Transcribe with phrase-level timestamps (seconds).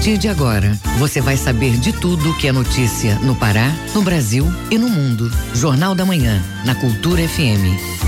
[0.00, 4.46] partir de agora, você vai saber de tudo que é notícia no Pará, no Brasil
[4.70, 5.30] e no mundo.
[5.52, 8.00] Jornal da Manhã, na Cultura FM.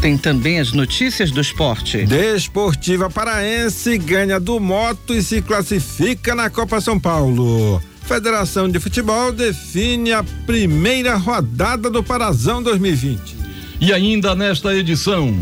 [0.00, 2.06] Tem também as notícias do esporte.
[2.06, 7.82] Desportiva Paraense ganha do moto e se classifica na Copa São Paulo.
[8.02, 13.39] Federação de Futebol define a primeira rodada do Parazão 2020.
[13.80, 15.34] E ainda nesta edição.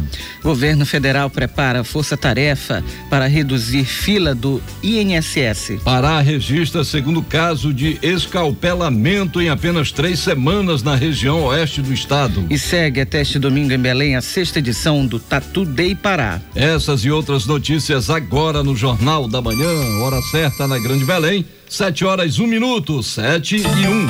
[0.43, 5.81] Governo federal prepara força-tarefa para reduzir fila do INSS.
[5.83, 12.47] Pará registra segundo caso de escalpelamento em apenas três semanas na região oeste do estado.
[12.49, 16.41] E segue até este domingo em Belém a sexta edição do Tatu Day Pará.
[16.55, 19.69] Essas e outras notícias agora no Jornal da Manhã,
[20.03, 24.07] hora certa na Grande Belém, sete horas um minuto, sete e um.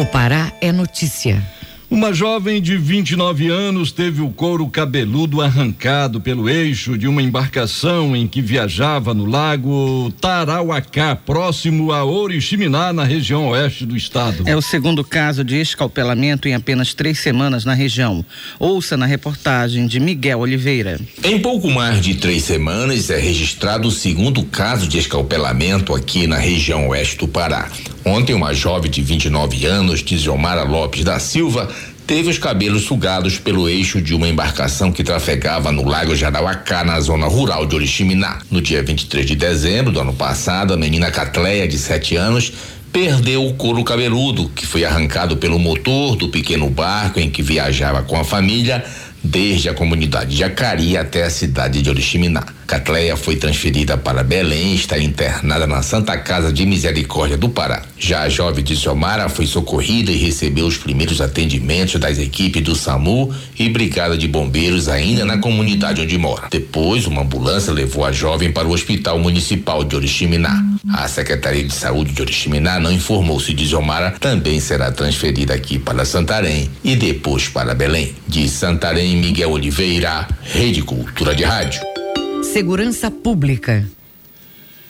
[0.00, 1.42] O Pará é notícia.
[1.90, 8.14] Uma jovem de 29 anos teve o couro cabeludo arrancado pelo eixo de uma embarcação
[8.14, 14.44] em que viajava no lago Tarauacá, próximo a Oriximiná, na região oeste do estado.
[14.46, 18.24] É o segundo caso de escalpelamento em apenas três semanas na região.
[18.60, 21.00] Ouça na reportagem de Miguel Oliveira.
[21.24, 26.38] Em pouco mais de três semanas é registrado o segundo caso de escalpelamento aqui na
[26.38, 27.68] região oeste do Pará.
[28.04, 31.68] Ontem, uma jovem de 29 anos, Tizomara Lopes da Silva,
[32.10, 36.98] teve os cabelos sugados pelo eixo de uma embarcação que trafegava no Lago Jarauacá, na
[36.98, 38.40] zona rural de Oriximiná.
[38.50, 42.52] No dia 23 de dezembro do ano passado, a menina Catleia, de 7 anos,
[42.92, 48.02] perdeu o couro cabeludo, que foi arrancado pelo motor do pequeno barco em que viajava
[48.02, 48.84] com a família
[49.22, 52.44] desde a comunidade de Acari até a cidade de Oriximiná.
[52.70, 57.82] Catleia foi transferida para Belém e está internada na Santa Casa de Misericórdia do Pará.
[57.98, 62.76] Já a jovem de Somara foi socorrida e recebeu os primeiros atendimentos das equipes do
[62.76, 66.46] SAMU e Brigada de Bombeiros ainda na comunidade onde mora.
[66.48, 70.64] Depois, uma ambulância levou a jovem para o Hospital Municipal de Oriximiná.
[70.94, 76.04] A Secretaria de Saúde de Oriximiná não informou se Dizomara também será transferida aqui para
[76.04, 78.14] Santarém e depois para Belém.
[78.28, 81.80] De Santarém, Miguel Oliveira, Rede Cultura de Rádio.
[82.42, 83.86] Segurança Pública.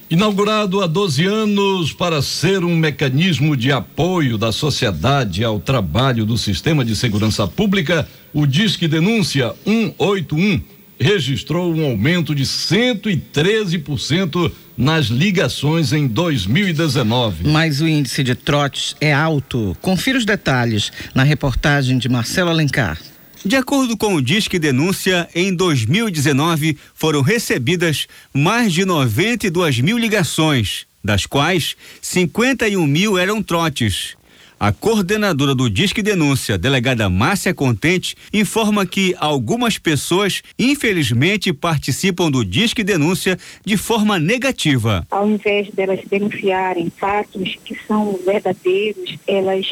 [0.08, 6.38] Inaugurado há 12 anos para ser um mecanismo de apoio da sociedade ao trabalho do
[6.38, 10.60] Sistema de Segurança Pública, o Disque Denúncia 181
[10.98, 17.48] registrou um aumento de 113% nas ligações em 2019.
[17.48, 19.76] Mas o índice de trotes é alto.
[19.80, 22.98] Confira os detalhes na reportagem de Marcelo Alencar.
[23.42, 30.86] De acordo com o Disque Denúncia, em 2019 foram recebidas mais de 92 mil ligações,
[31.02, 34.14] das quais 51 mil eram trotes.
[34.62, 42.44] A coordenadora do Disque Denúncia, delegada Márcia Contente, informa que algumas pessoas, infelizmente, participam do
[42.44, 45.06] Disque Denúncia de forma negativa.
[45.10, 49.66] Ao invés delas denunciarem fatos que são verdadeiros, elas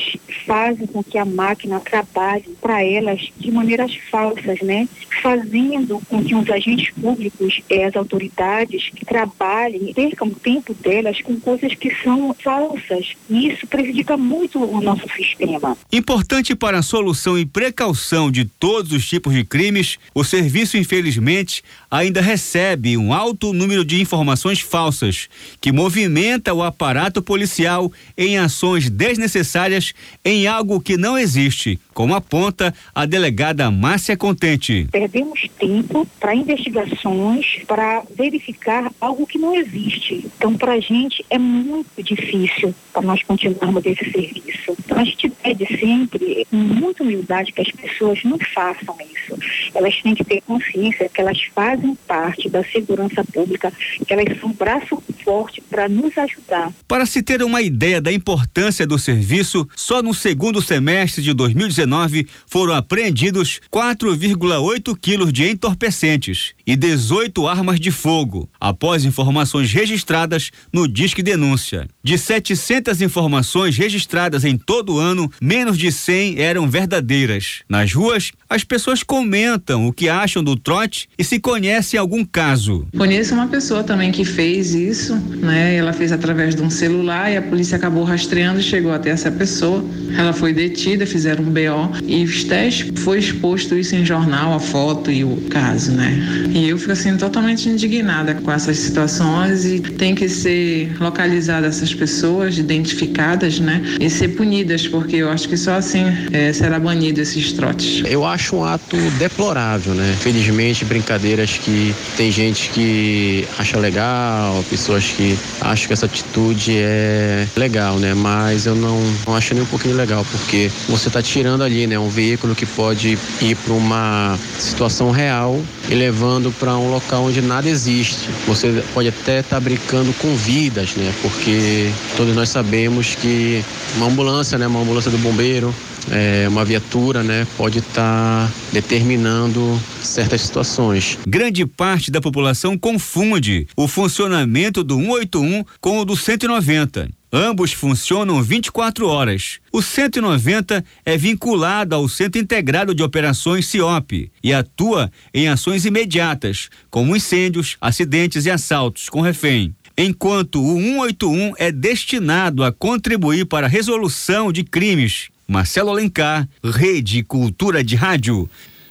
[0.47, 4.89] fazem com que a máquina trabalhe para elas de maneiras falsas, né?
[5.23, 11.39] Fazendo com que os agentes públicos e as autoridades trabalhem percam o tempo delas com
[11.39, 13.13] coisas que são falsas.
[13.29, 15.77] E isso prejudica muito no nosso sistema.
[15.93, 21.63] Importante para a solução e precaução de todos os tipos de crimes, o serviço, infelizmente,
[21.91, 25.29] ainda recebe um alto número de informações falsas,
[25.61, 29.95] que movimenta o aparato policial em ações desnecessárias
[30.25, 34.87] em algo que não existe, como aponta a delegada Márcia Contente.
[34.91, 40.27] Perdemos tempo para investigações, para verificar algo que não existe.
[40.37, 44.68] Então, para a gente é muito difícil para nós continuarmos esse serviço.
[44.79, 49.39] Então, a gente pede sempre, com muita humildade, que as pessoas não façam isso.
[49.75, 53.73] Elas têm que ter consciência que elas fazem parte da segurança pública,
[54.07, 56.73] que elas são braço forte para nos ajudar.
[56.87, 62.27] Para se ter uma ideia da importância do serviço, só no segundo semestre de 2019
[62.47, 70.87] foram apreendidos 4,8 quilos de entorpecentes e 18 armas de fogo, após informações registradas no
[70.87, 71.89] Disque Denúncia.
[72.05, 77.63] De 700 informações registradas em todo o ano, menos de 100 eram verdadeiras.
[77.67, 82.87] Nas ruas, as pessoas comentam o que acham do trote e se conhecem algum caso.
[82.97, 85.77] Conheço uma pessoa também que fez isso, né?
[85.77, 89.31] Ela fez através de um celular e a polícia acabou rastreando e chegou até essa
[89.31, 89.85] pessoa.
[90.17, 94.61] Ela foi detida, fizeram um BO e os testes foi exposto isso em jornal, a
[94.61, 96.49] foto e o caso, né?
[96.55, 101.93] E eu fico assim totalmente indignada com essas situações e tem que ser localizadas essas
[101.93, 103.83] pessoas, identificadas, né?
[104.01, 108.03] E ser punidas, porque eu acho que só assim é, será banido esses trotes.
[108.07, 110.17] Eu acho um ato deplorável, né?
[110.21, 117.47] Felizmente, brincadeiras que tem gente que acha legal, pessoas que acham que essa atitude é
[117.57, 118.15] legal, né?
[118.15, 121.99] Mas eu não, não acho nem um pouquinho legal, porque você está tirando ali, né?
[121.99, 127.41] Um veículo que pode ir para uma situação real e levando para um local onde
[127.41, 128.29] nada existe.
[128.47, 131.13] Você pode até estar tá brincando com vidas, né?
[131.23, 133.65] Porque todos nós sabemos que
[133.97, 134.67] uma ambulância, né?
[134.67, 135.75] Uma ambulância do bombeiro,
[136.11, 141.19] é, uma viatura, né, pode estar tá determinando certas situações.
[141.27, 147.09] Grande parte da população confunde o funcionamento do 181 com o do 190.
[147.31, 149.59] Ambos funcionam 24 horas.
[149.71, 156.71] O 190 é vinculado ao Centro Integrado de Operações CIOP e atua em ações imediatas,
[156.89, 163.67] como incêndios, acidentes e assaltos com refém enquanto o 181 é destinado a contribuir para
[163.67, 165.29] a resolução de crimes.
[165.51, 168.51] Marcelo Alencar, Rede Cultura de Rádio.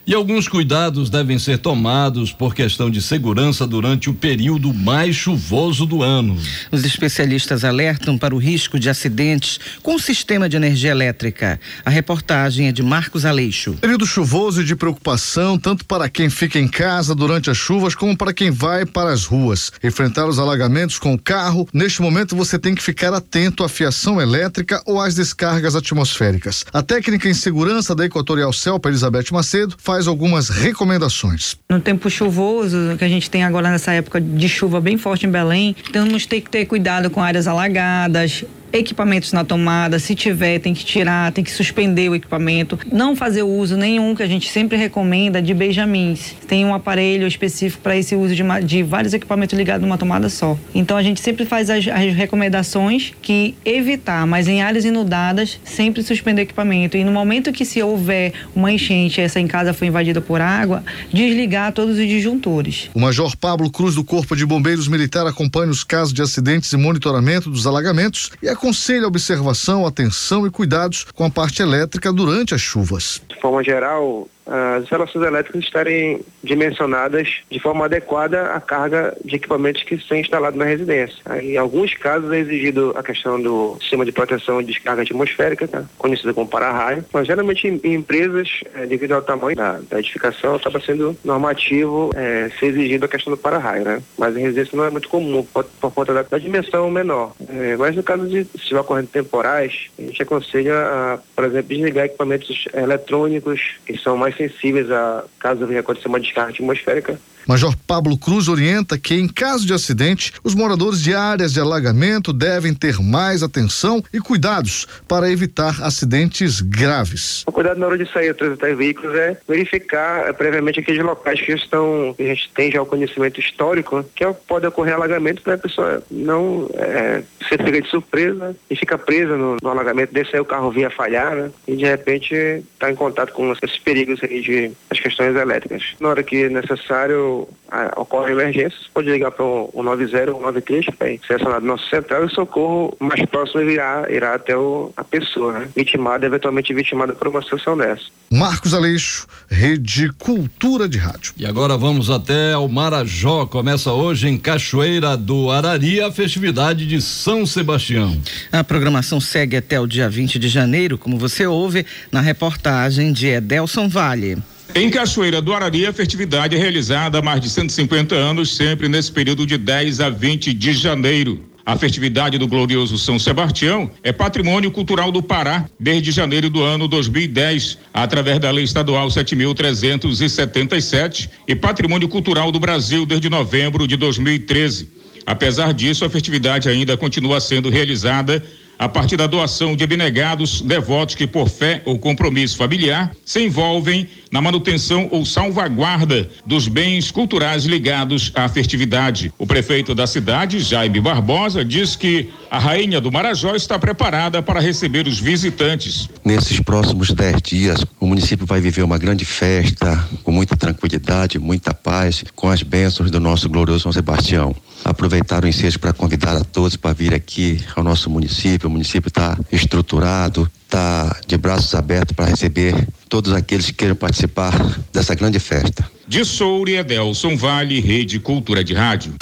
[0.09, 5.85] E alguns cuidados devem ser tomados por questão de segurança durante o período mais chuvoso
[5.85, 6.39] do ano.
[6.71, 11.59] Os especialistas alertam para o risco de acidentes com o sistema de energia elétrica.
[11.83, 13.73] A reportagem é de Marcos Aleixo.
[13.81, 18.15] Período chuvoso e de preocupação tanto para quem fica em casa durante as chuvas como
[18.15, 19.73] para quem vai para as ruas.
[19.83, 24.21] Enfrentar os alagamentos com o carro, neste momento você tem que ficar atento à fiação
[24.21, 26.65] elétrica ou às descargas atmosféricas.
[26.71, 31.55] A técnica em segurança da Equatorial Celpa, Elizabeth Macedo, faz faz algumas recomendações.
[31.67, 35.31] No tempo chuvoso, que a gente tem agora nessa época de chuva bem forte em
[35.31, 40.83] Belém, temos que ter cuidado com áreas alagadas, equipamentos na tomada, se tiver, tem que
[40.83, 42.79] tirar, tem que suspender o equipamento.
[42.91, 46.35] Não fazer uso nenhum, que a gente sempre recomenda, de Benjamins.
[46.47, 50.57] Tem um aparelho específico para esse uso de, de, vários equipamentos ligados numa tomada só.
[50.73, 56.03] Então a gente sempre faz as, as, recomendações que evitar, mas em áreas inundadas, sempre
[56.03, 56.97] suspender o equipamento.
[56.97, 60.83] E no momento que se houver uma enchente, essa em casa foi invadida por água,
[61.11, 62.89] desligar todos os disjuntores.
[62.93, 66.77] O Major Pablo Cruz do Corpo de Bombeiros Militar acompanha os casos de acidentes e
[66.77, 72.61] monitoramento dos alagamentos e aconselha observação, atenção e cuidados com a parte elétrica durante as
[72.61, 73.21] chuvas.
[73.29, 79.83] De forma geral, as instalações elétricas estarem dimensionadas de forma adequada à carga de equipamentos
[79.83, 81.17] que são instalados na residência.
[81.41, 85.83] Em alguns casos é exigido a questão do sistema de proteção de descarga atmosférica, tá?
[85.97, 90.79] conhecida como para-raio, mas geralmente em, empresas, é, devido ao tamanho da, da edificação, acaba
[90.79, 94.01] sendo normativo é, ser exigido a questão do para-raio, né?
[94.17, 97.33] Mas em residência não é muito comum, por, por conta da, da, dimensão menor.
[97.49, 102.05] É, mas no caso de se ocorrendo temporais, a gente aconselha, a, por exemplo, desligar
[102.05, 108.17] equipamentos eletrônicos que são mais sensíveis a caso venha acontecer uma descarga atmosférica Major Pablo
[108.17, 113.01] Cruz orienta que, em caso de acidente, os moradores de áreas de alagamento devem ter
[113.01, 117.43] mais atenção e cuidados para evitar acidentes graves.
[117.47, 121.39] O cuidado na hora de sair e transitar veículos é verificar é, previamente aqueles locais
[121.39, 125.43] que estão, que a gente tem já o conhecimento histórico, que é, pode ocorrer alagamentos,
[125.45, 125.53] né?
[125.53, 130.35] A pessoa não é, ser pega de surpresa e fica presa no, no alagamento, desse
[130.35, 131.51] aí o carro vinha falhar, né?
[131.67, 132.33] E de repente
[132.73, 135.95] está em contato com esses perigos aí de as questões elétricas.
[135.99, 137.36] Na hora que é necessário,
[137.69, 141.89] a, ocorre emergência, você pode ligar para o 90 ou 93, para ser acionado nosso
[141.89, 145.69] central e o socorro mais próximo irá, irá até o, a pessoa, né?
[145.75, 148.05] Vitimada, eventualmente vitimada por uma situação dessa.
[148.31, 151.33] Marcos Aleixo, Rede Cultura de Rádio.
[151.37, 153.45] E agora vamos até ao Marajó.
[153.45, 158.17] Começa hoje em Cachoeira do Arari a festividade de São Sebastião.
[158.51, 163.27] A programação segue até o dia 20 de janeiro, como você ouve na reportagem de
[163.27, 164.37] Edelson Vale.
[164.79, 169.11] Em Cachoeira do Arari, a festividade é realizada há mais de 150 anos, sempre nesse
[169.11, 171.43] período de 10 a 20 de janeiro.
[171.65, 176.87] A festividade do glorioso São Sebastião é patrimônio cultural do Pará desde janeiro do ano
[176.87, 184.89] 2010, através da Lei Estadual 7.377 e patrimônio cultural do Brasil desde novembro de 2013.
[185.25, 188.43] Apesar disso, a festividade ainda continua sendo realizada
[188.77, 194.07] a partir da doação de abnegados devotos que, por fé ou compromisso familiar, se envolvem
[194.31, 199.33] na manutenção ou salvaguarda dos bens culturais ligados à festividade.
[199.37, 204.59] O prefeito da cidade, Jaime Barbosa, diz que a Rainha do Marajó está preparada para
[204.59, 206.09] receber os visitantes.
[206.23, 211.73] Nesses próximos dez dias, o município vai viver uma grande festa, com muita tranquilidade, muita
[211.73, 214.55] paz, com as bênçãos do nosso glorioso São Sebastião.
[214.83, 218.66] Aproveitar o ensejo para convidar a todos para vir aqui ao nosso município.
[218.67, 222.75] O município está estruturado, está de braços abertos para receber
[223.07, 224.51] todos aqueles que queiram participar
[224.91, 225.89] dessa grande festa.
[226.05, 229.13] De Soure, Edelson Vale, Rede Cultura de Rádio.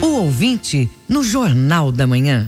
[0.00, 2.46] O ouvinte no Jornal da Manhã.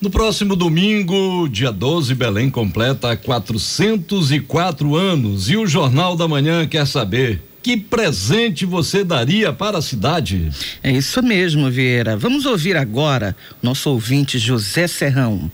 [0.00, 6.86] No próximo domingo, dia 12, Belém completa 404 anos e o Jornal da Manhã quer
[6.86, 10.52] saber que presente você daria para a cidade?
[10.84, 12.16] É isso mesmo, Vieira.
[12.16, 15.50] Vamos ouvir agora nosso ouvinte José Serrão.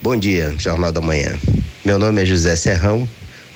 [0.00, 1.38] Bom dia, Jornal da Manhã.
[1.84, 3.06] Meu nome é José Serrão.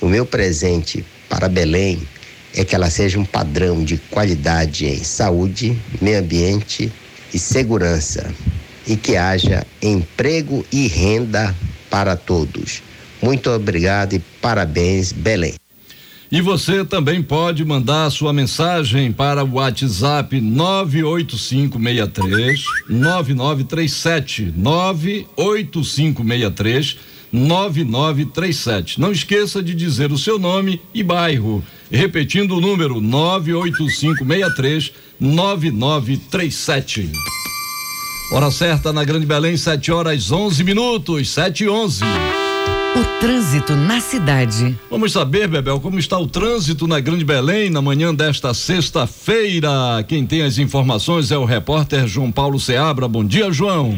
[0.02, 2.07] O meu presente para Belém
[2.54, 6.92] é que ela seja um padrão de qualidade em saúde, meio ambiente
[7.33, 8.30] e segurança
[8.87, 11.57] e que haja emprego e renda
[11.88, 12.83] para todos.
[13.23, 15.54] Muito obrigado e parabéns, Belém.
[16.30, 26.99] E você também pode mandar sua mensagem para o WhatsApp 98563 9937 98563
[27.32, 29.00] 9937.
[29.00, 31.64] Não esqueça de dizer o seu nome e bairro.
[31.90, 37.11] Repetindo o número 98563 9937.
[38.30, 42.04] Hora certa na Grande Belém, 7 horas 11 minutos, 7 e 11.
[42.97, 44.78] O trânsito na cidade.
[44.90, 49.71] Vamos saber, Bebel, como está o trânsito na Grande Belém na manhã desta sexta-feira.
[50.09, 53.07] Quem tem as informações é o repórter João Paulo Seabra.
[53.07, 53.97] Bom dia, João.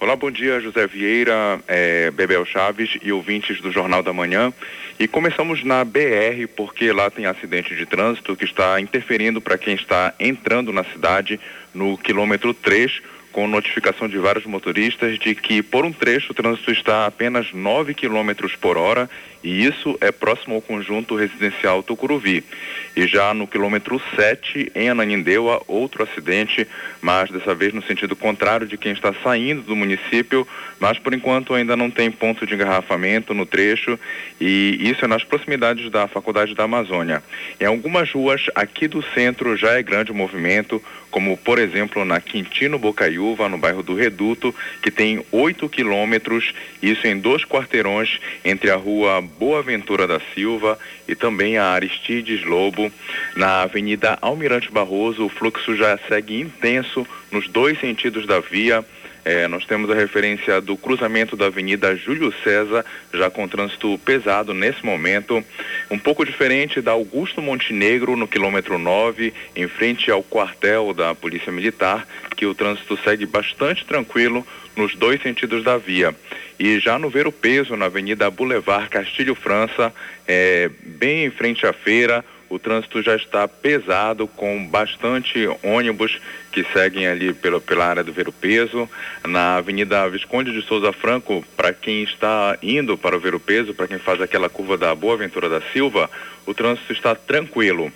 [0.00, 4.52] Olá, bom dia, José Vieira, é, Bebel Chaves e ouvintes do Jornal da Manhã.
[4.98, 9.74] E começamos na BR, porque lá tem acidente de trânsito que está interferindo para quem
[9.74, 11.38] está entrando na cidade
[11.72, 13.00] no quilômetro 3
[13.32, 17.52] com notificação de vários motoristas de que por um trecho o trânsito está a apenas
[17.52, 19.08] 9 km por hora
[19.42, 22.44] e isso é próximo ao conjunto residencial Tucuruvi.
[22.94, 26.66] E já no quilômetro 7, em Ananindeua, outro acidente,
[27.00, 30.46] mas dessa vez no sentido contrário de quem está saindo do município,
[30.78, 33.98] mas por enquanto ainda não tem ponto de engarrafamento no trecho
[34.40, 37.22] e isso é nas proximidades da Faculdade da Amazônia.
[37.60, 42.20] Em algumas ruas aqui do centro já é grande o movimento, como por exemplo na
[42.20, 48.70] Quintino Bocaiúva, no bairro do Reduto, que tem 8 quilômetros, isso em dois quarteirões entre
[48.70, 52.90] a rua Boa Ventura da Silva e também a Aristides Lobo.
[53.36, 58.84] Na Avenida Almirante Barroso, o fluxo já segue intenso nos dois sentidos da via.
[59.24, 64.52] É, nós temos a referência do cruzamento da Avenida Júlio César, já com trânsito pesado
[64.52, 65.44] nesse momento.
[65.90, 71.52] Um pouco diferente da Augusto Montenegro, no quilômetro 9, em frente ao quartel da Polícia
[71.52, 74.44] Militar, que o trânsito segue bastante tranquilo
[74.76, 76.14] nos dois sentidos da via.
[76.58, 79.92] E já no Ver o Peso, na Avenida Boulevard Castilho França,
[80.26, 86.20] é, bem em frente à feira, o trânsito já está pesado, com bastante ônibus
[86.52, 88.86] que seguem ali pela, pela área do Ver o Peso.
[89.26, 93.72] Na Avenida Visconde de Souza Franco, para quem está indo para o Ver o Peso,
[93.72, 96.10] para quem faz aquela curva da Boa Ventura da Silva,
[96.44, 97.90] o trânsito está tranquilo.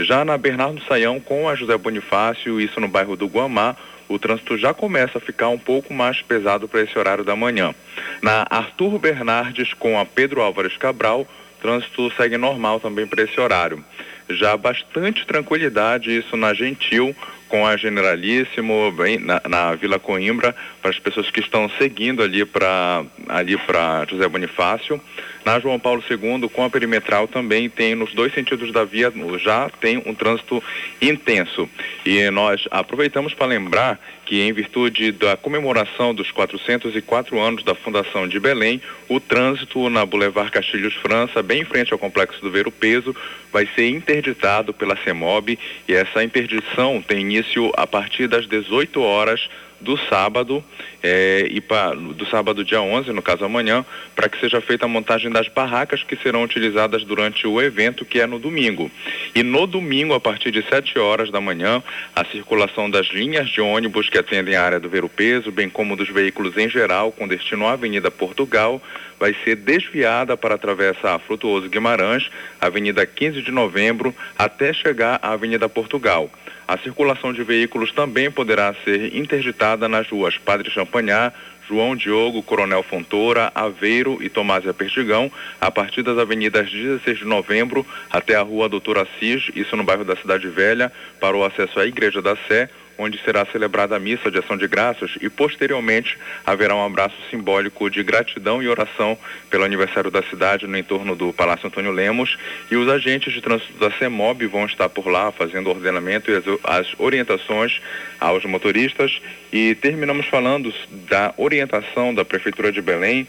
[0.00, 3.76] Já na Bernardo Saião, com a José Bonifácio, isso no bairro do Guamá,
[4.08, 7.72] o trânsito já começa a ficar um pouco mais pesado para esse horário da manhã.
[8.20, 11.28] Na Arthur Bernardes com a Pedro Álvares Cabral,
[11.60, 13.84] trânsito segue normal também para esse horário.
[14.28, 17.14] Já bastante tranquilidade, isso na Gentil,
[17.48, 22.44] com a Generalíssimo, bem, na, na, Vila Coimbra, para as pessoas que estão seguindo ali
[22.44, 25.00] para ali para José Bonifácio.
[25.44, 29.70] Na João Paulo II, com a perimetral também tem nos dois sentidos da via já
[29.80, 30.62] tem um trânsito
[31.00, 31.68] intenso.
[32.04, 38.28] E nós aproveitamos para lembrar que em virtude da comemoração dos 404 anos da fundação
[38.28, 42.70] de Belém, o trânsito na Boulevard Castilhos França, bem em frente ao complexo do Ver
[42.70, 43.16] Peso,
[43.52, 49.48] vai ser interditado pela CEMOB e essa interdição tem início a partir das 18 horas
[49.80, 50.62] do sábado
[51.02, 53.84] é, e pra, do sábado dia 11, no caso amanhã,
[54.14, 58.20] para que seja feita a montagem das barracas que serão utilizadas durante o evento, que
[58.20, 58.90] é no domingo.
[59.34, 61.82] E no domingo, a partir de 7 horas da manhã,
[62.14, 65.68] a circulação das linhas de ônibus que atendem a área do Ver o Peso, bem
[65.68, 68.82] como dos veículos em geral com destino à Avenida Portugal,
[69.18, 75.32] vai ser desviada para atravessar a Frutuoso Guimarães, Avenida 15 de Novembro, até chegar à
[75.32, 76.30] Avenida Portugal.
[76.70, 81.34] A circulação de veículos também poderá ser interditada nas ruas Padre Champagnat,
[81.68, 87.84] João Diogo, Coronel Fontoura, Aveiro e Tomásia Perdigão, a partir das avenidas 16 de novembro
[88.08, 91.86] até a rua Doutor Assis, isso no bairro da Cidade Velha, para o acesso à
[91.86, 96.76] Igreja da Sé, onde será celebrada a missa de ação de graças e posteriormente haverá
[96.76, 99.16] um abraço simbólico de gratidão e oração
[99.48, 102.36] pelo aniversário da cidade no entorno do Palácio Antônio Lemos.
[102.70, 106.36] E os agentes de trânsito da CEMOB vão estar por lá fazendo o ordenamento e
[106.36, 107.80] as, as orientações
[108.20, 109.20] aos motoristas.
[109.50, 110.72] E terminamos falando
[111.08, 113.26] da orientação da Prefeitura de Belém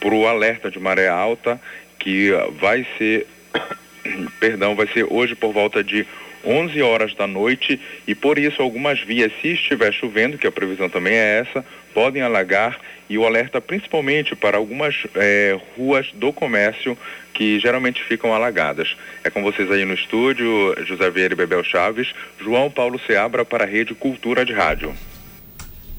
[0.00, 1.60] para o alerta de maré alta
[1.98, 3.26] que vai ser
[4.40, 6.06] perdão, vai ser hoje por volta de
[6.44, 10.88] 11 horas da noite e por isso algumas vias, se estiver chovendo, que a previsão
[10.88, 12.78] também é essa, podem alagar
[13.08, 16.96] e o alerta principalmente para algumas é, ruas do comércio
[17.34, 18.96] que geralmente ficam alagadas.
[19.24, 23.64] É com vocês aí no estúdio, José Vieira e Bebel Chaves, João Paulo Seabra para
[23.64, 24.94] a Rede Cultura de Rádio.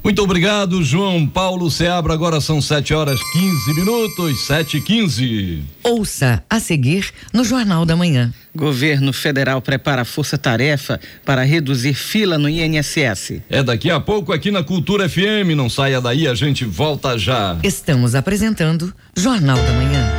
[0.03, 2.13] Muito obrigado, João Paulo Seabra.
[2.13, 5.63] Agora são 7 horas 15 minutos, 7 e 15.
[5.83, 8.33] Ouça a seguir no Jornal da Manhã.
[8.55, 13.41] Governo federal prepara força-tarefa para reduzir fila no INSS.
[13.47, 15.55] É daqui a pouco aqui na Cultura FM.
[15.55, 17.57] Não saia daí, a gente volta já.
[17.63, 20.11] Estamos apresentando Jornal da Manhã.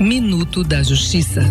[0.00, 1.42] Minuto da Justiça.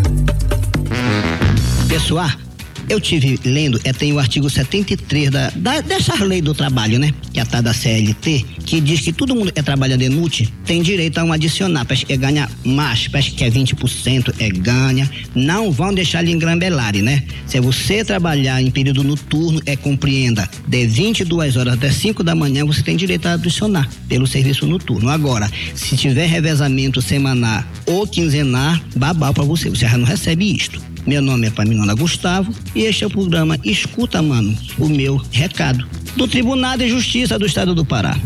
[1.87, 2.46] Pessoal
[2.89, 7.13] eu tive lendo, é, tem o artigo 73 da, da, dessa lei do trabalho, né?
[7.33, 10.47] Que é a tal da CLT, que diz que todo mundo que é trabalhador inútil
[10.65, 11.85] tem direito a um adicional.
[11.85, 15.09] Parece que ganha mais, parece que é 20%, é ganha.
[15.35, 17.23] Não vão deixar lhe engrambelarem, né?
[17.45, 22.65] Se você trabalhar em período noturno, é compreenda, de 22 horas até 5 da manhã,
[22.65, 25.09] você tem direito a adicionar pelo serviço noturno.
[25.09, 30.96] Agora, se tiver revezamento semanal ou quinzenal, babau para você, você já não recebe isto.
[31.07, 35.87] Meu nome é Paminona Gustavo e este é o programa Escuta, Mano, o meu recado.
[36.17, 38.17] Do Tribunal de Justiça do Estado do Pará.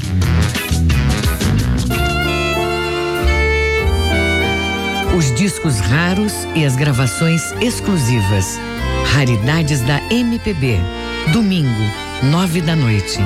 [5.15, 8.60] Os discos raros e as gravações exclusivas.
[9.13, 10.78] Raridades da MPB.
[11.32, 11.84] Domingo,
[12.32, 13.20] nove da noite.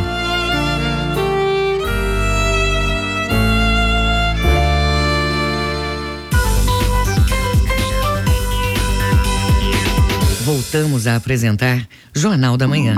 [10.45, 12.95] Voltamos a apresentar Jornal da Manhã.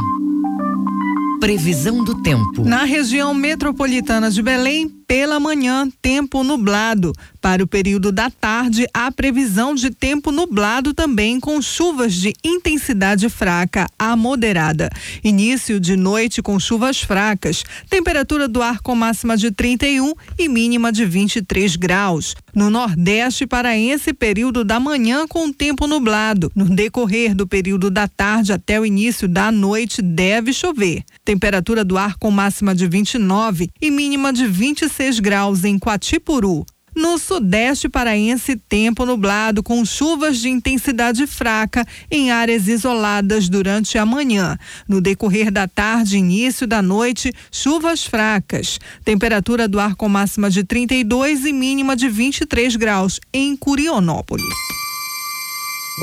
[1.40, 2.66] Previsão do tempo.
[2.66, 7.14] Na região metropolitana de Belém, pela manhã, tempo nublado.
[7.48, 13.30] Para o período da tarde, há previsão de tempo nublado também, com chuvas de intensidade
[13.30, 14.90] fraca a moderada.
[15.24, 17.64] Início de noite com chuvas fracas.
[17.90, 22.36] Temperatura do ar com máxima de 31 e mínima de 23 graus.
[22.54, 26.52] No Nordeste paraense, período da manhã com tempo nublado.
[26.54, 31.02] No decorrer do período da tarde até o início da noite, deve chover.
[31.24, 36.66] Temperatura do ar com máxima de 29 e mínima de 26 graus em Quatipuru.
[36.98, 44.06] No sudeste paraense, tempo nublado com chuvas de intensidade fraca em áreas isoladas durante a
[44.06, 44.58] manhã.
[44.88, 48.80] No decorrer da tarde e início da noite, chuvas fracas.
[49.06, 54.44] Temperatura do ar com máxima de 32 e mínima de 23 graus em Curionópolis.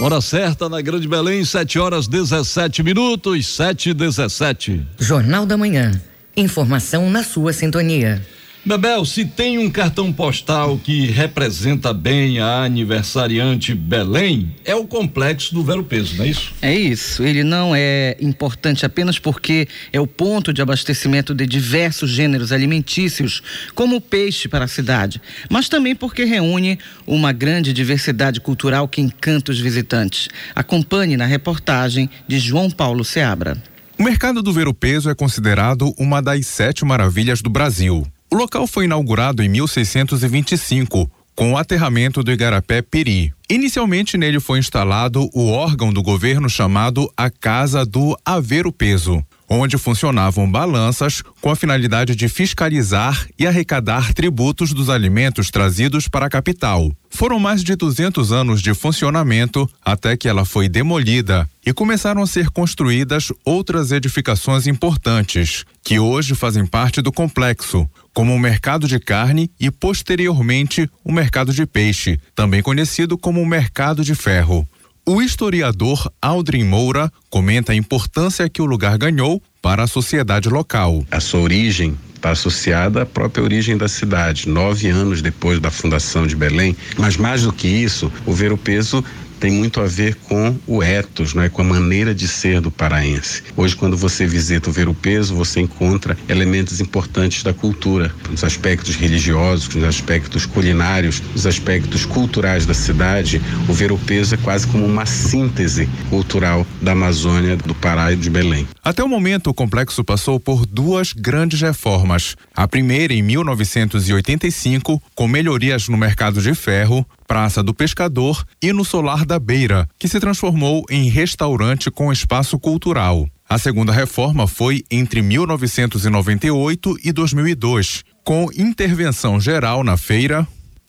[0.00, 4.86] Hora certa na Grande Belém, 7 horas 17 minutos, 7 e 17.
[5.00, 6.00] Jornal da Manhã.
[6.36, 8.24] Informação na sua sintonia.
[8.66, 15.52] Bebel, se tem um cartão postal que representa bem a aniversariante Belém, é o complexo
[15.52, 16.54] do Vero Peso, não é isso?
[16.62, 17.22] É isso.
[17.22, 23.42] Ele não é importante apenas porque é o ponto de abastecimento de diversos gêneros alimentícios,
[23.74, 29.02] como o peixe para a cidade, mas também porque reúne uma grande diversidade cultural que
[29.02, 30.30] encanta os visitantes.
[30.54, 33.62] Acompanhe na reportagem de João Paulo Seabra.
[33.98, 38.06] O mercado do Vero Peso é considerado uma das sete maravilhas do Brasil.
[38.34, 43.32] O local foi inaugurado em 1625, com o aterramento do Igarapé Piri.
[43.48, 49.78] Inicialmente nele foi instalado o órgão do governo chamado a Casa do Aveiro Peso, onde
[49.78, 56.30] funcionavam balanças com a finalidade de fiscalizar e arrecadar tributos dos alimentos trazidos para a
[56.30, 56.90] capital.
[57.10, 62.26] Foram mais de 200 anos de funcionamento até que ela foi demolida e começaram a
[62.26, 68.98] ser construídas outras edificações importantes, que hoje fazem parte do complexo, como o mercado de
[68.98, 74.66] carne e posteriormente o mercado de peixe, também conhecido como o mercado de ferro.
[75.06, 81.04] O historiador Aldrin Moura comenta a importância que o lugar ganhou para a sociedade local.
[81.10, 86.26] A sua origem está associada à própria origem da cidade, nove anos depois da fundação
[86.26, 86.74] de Belém.
[86.96, 89.04] Mas mais do que isso, o ver o peso
[89.40, 93.42] tem muito a ver com o ethos, é, com a maneira de ser do paraense.
[93.56, 98.44] Hoje, quando você visita o Ver o Peso, você encontra elementos importantes da cultura, nos
[98.44, 103.40] aspectos religiosos, nos aspectos culinários, nos aspectos culturais da cidade.
[103.68, 108.16] O Ver o Peso é quase como uma síntese cultural da Amazônia, do Pará e
[108.16, 108.66] de Belém.
[108.82, 112.36] Até o momento, o complexo passou por duas grandes reformas.
[112.54, 118.84] A primeira em 1985, com melhorias no mercado de ferro, Praça do Pescador e no
[118.84, 123.28] Solar da Beira, que se transformou em restaurante com espaço cultural.
[123.48, 130.46] A segunda reforma foi entre 1998 e 2002, com intervenção geral na feira,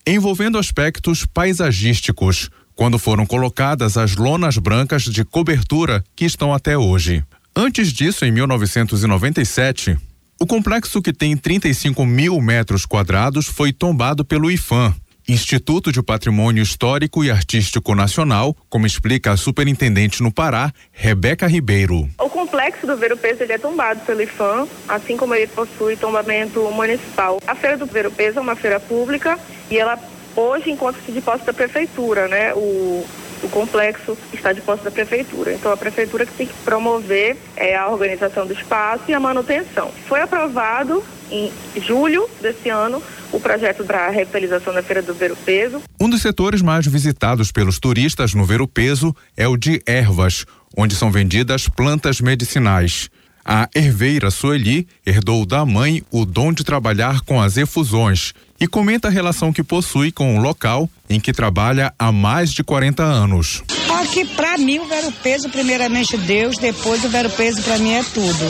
[0.07, 7.23] envolvendo aspectos paisagísticos, quando foram colocadas as lonas brancas de cobertura que estão até hoje.
[7.55, 9.97] Antes disso, em 1997,
[10.39, 14.93] o complexo que tem 35 mil metros quadrados foi tombado pelo IFAM,
[15.27, 22.07] Instituto de Patrimônio Histórico e Artístico Nacional, como explica a superintendente no Pará, Rebeca Ribeiro.
[22.19, 27.39] O complexo do Ver Peso é tombado pelo IFAM, assim como ele possui tombamento municipal.
[27.47, 29.39] A Feira do Ver Peso é uma feira pública
[29.71, 29.97] e ela
[30.35, 32.53] hoje encontra-se de posse da prefeitura, né?
[32.53, 33.03] O,
[33.41, 35.53] o complexo está de posse da prefeitura.
[35.53, 39.89] Então a prefeitura que tem que promover é, a organização do espaço e a manutenção.
[40.07, 45.35] Foi aprovado em julho desse ano o projeto para a revitalização da Feira do Ver
[45.35, 45.81] Peso.
[45.99, 50.45] Um dos setores mais visitados pelos turistas no Ver Peso é o de ervas,
[50.77, 53.09] onde são vendidas plantas medicinais.
[53.43, 59.07] A herveira Sueli herdou da mãe o dom de trabalhar com as efusões e comenta
[59.07, 63.63] a relação que possui com o local em que trabalha há mais de 40 anos.
[64.01, 68.03] Aqui, para mim, o Vero Peso, primeiramente Deus, depois o Vero Peso, para mim, é
[68.03, 68.45] tudo.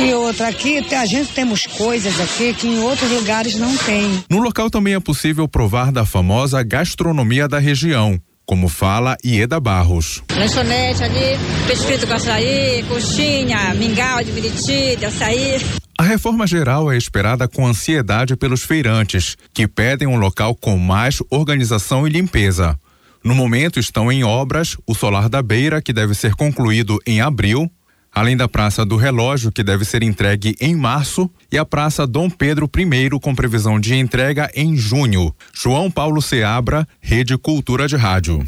[0.00, 4.24] E outra, aqui, a gente temos coisas aqui que em outros lugares não tem.
[4.30, 10.22] No local também é possível provar da famosa gastronomia da região como fala Ieda Barros.
[10.34, 15.60] Lanchonete ali, peixe frito com açaí, coxinha, mingau de biriti, de açaí.
[15.98, 21.18] A reforma geral é esperada com ansiedade pelos feirantes, que pedem um local com mais
[21.28, 22.74] organização e limpeza.
[23.22, 27.70] No momento estão em obras o Solar da Beira, que deve ser concluído em abril,
[28.18, 32.28] além da Praça do Relógio, que deve ser entregue em março, e a Praça Dom
[32.28, 35.32] Pedro I, com previsão de entrega em junho.
[35.54, 38.44] João Paulo Seabra, Rede Cultura de Rádio.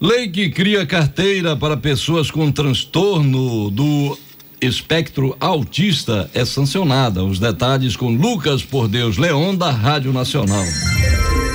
[0.00, 4.16] Lei que cria carteira para pessoas com transtorno do
[4.60, 7.24] espectro autista é sancionada.
[7.24, 10.64] Os detalhes com Lucas Por Deus Leão, da Rádio Nacional.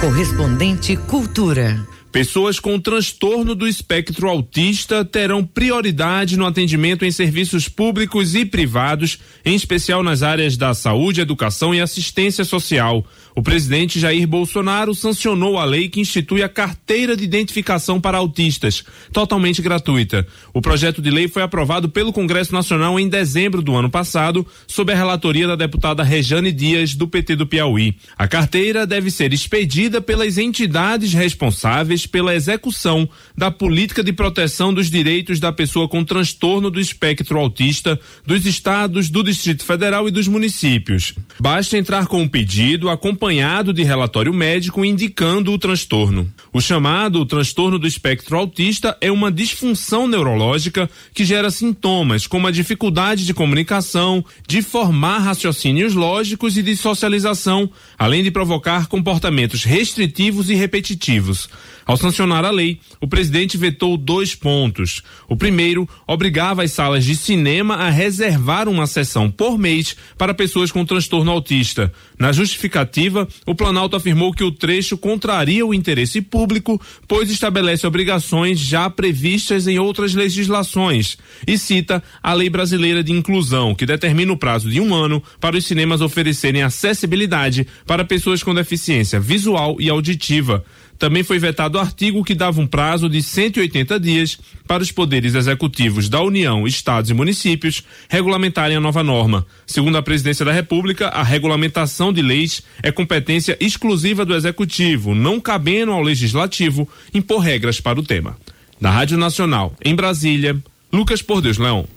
[0.02, 1.88] Correspondente Cultura.
[2.15, 9.19] Pessoas com transtorno do espectro autista terão prioridade no atendimento em serviços públicos e privados,
[9.43, 13.06] em especial nas áreas da saúde, educação e assistência social.
[13.36, 18.86] O presidente Jair Bolsonaro sancionou a lei que institui a carteira de identificação para autistas,
[19.12, 20.26] totalmente gratuita.
[20.54, 24.93] O projeto de lei foi aprovado pelo Congresso Nacional em dezembro do ano passado, sob
[24.93, 27.98] a relatoria da deputada Rejane Dias, do PT do Piauí.
[28.17, 34.89] A carteira deve ser expedida pelas entidades responsáveis pela execução da política de proteção dos
[34.89, 40.30] direitos da pessoa com transtorno do espectro autista dos estados, do Distrito Federal e dos
[40.30, 41.13] municípios.
[41.38, 42.89] Basta entrar com um pedido
[43.26, 46.32] acompanhado de relatório médico indicando o transtorno.
[46.54, 52.52] O chamado transtorno do espectro autista é uma disfunção neurológica que gera sintomas como a
[52.52, 60.52] dificuldade de comunicação, de formar raciocínios lógicos e de socialização, além de provocar comportamentos restritivos
[60.52, 61.50] e repetitivos.
[61.86, 65.04] Ao sancionar a lei, o presidente vetou dois pontos.
[65.30, 70.71] O primeiro obrigava as salas de cinema a reservar uma sessão por mês para pessoas
[70.71, 71.93] com transtorno autista.
[72.17, 78.60] Na justificativa, o Planalto afirmou que o trecho contraria o interesse público, pois estabelece obrigações
[78.60, 84.38] já previstas em outras legislações e cita a Lei Brasileira de Inclusão, que determina o
[84.38, 89.88] prazo de um ano para os cinemas oferecerem acessibilidade para pessoas com deficiência visual e
[89.88, 90.65] auditiva.
[90.97, 95.36] Também foi vetado o artigo que dava um prazo de 180 dias para os poderes
[95.36, 99.45] executivos da União, estados e municípios regulamentarem a nova norma.
[99.65, 105.39] Segundo a Presidência da República, a regulamentação de leis é competência exclusiva do executivo, não
[105.39, 108.38] cabendo ao legislativo impor regras para o tema.
[108.79, 110.58] Da Rádio Nacional, em Brasília,
[110.91, 111.88] Lucas Por Deus Leão.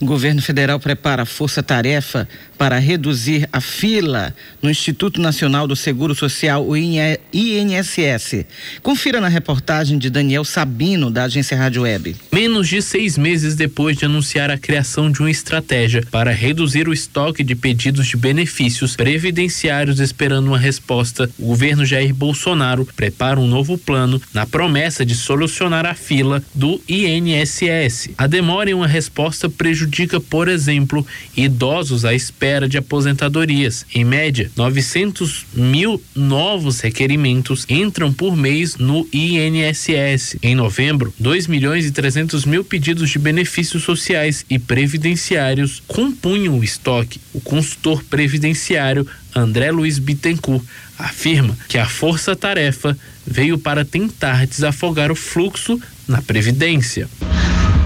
[0.00, 6.66] O governo federal prepara força-tarefa para reduzir a fila no Instituto Nacional do Seguro Social,
[6.66, 8.44] o INSS.
[8.82, 12.16] Confira na reportagem de Daniel Sabino, da agência Rádio Web.
[12.32, 16.92] Menos de seis meses depois de anunciar a criação de uma estratégia para reduzir o
[16.92, 23.46] estoque de pedidos de benefícios previdenciários esperando uma resposta, o governo Jair Bolsonaro prepara um
[23.46, 28.10] novo plano na promessa de solucionar a fila do INSS.
[28.16, 33.86] A demora em uma resposta prejudica, por exemplo, idosos à espera de aposentadorias.
[33.94, 40.36] Em média, 900 mil novos requerimentos entram por mês no INSS.
[40.42, 46.64] Em novembro, 2 milhões e 300 mil pedidos de benefícios sociais e previdenciários compunham o
[46.64, 47.20] estoque.
[47.32, 50.64] O consultor previdenciário André Luiz Bittencourt
[50.96, 57.08] afirma que a força-tarefa veio para tentar desafogar o fluxo na Previdência.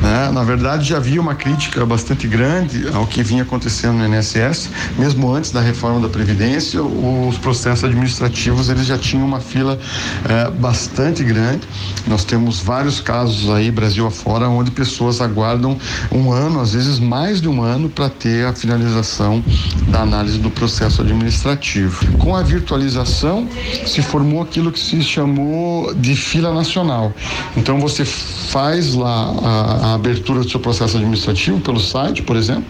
[0.09, 0.31] Né?
[0.33, 5.31] Na verdade, já havia uma crítica bastante grande ao que vinha acontecendo no INSS, mesmo
[5.31, 9.79] antes da reforma da Previdência, os processos administrativos eles já tinham uma fila
[10.27, 11.61] eh, bastante grande.
[12.07, 15.77] Nós temos vários casos aí, Brasil afora, onde pessoas aguardam
[16.11, 19.45] um ano, às vezes mais de um ano, para ter a finalização
[19.89, 22.17] da análise do processo administrativo.
[22.17, 23.47] Com a virtualização,
[23.87, 27.13] se formou aquilo que se chamou de fila nacional.
[27.57, 32.65] Então, você faz lá a a abertura do seu processo administrativo pelo site, por exemplo,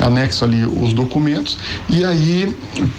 [0.00, 1.56] anexo ali os documentos
[1.88, 2.54] e aí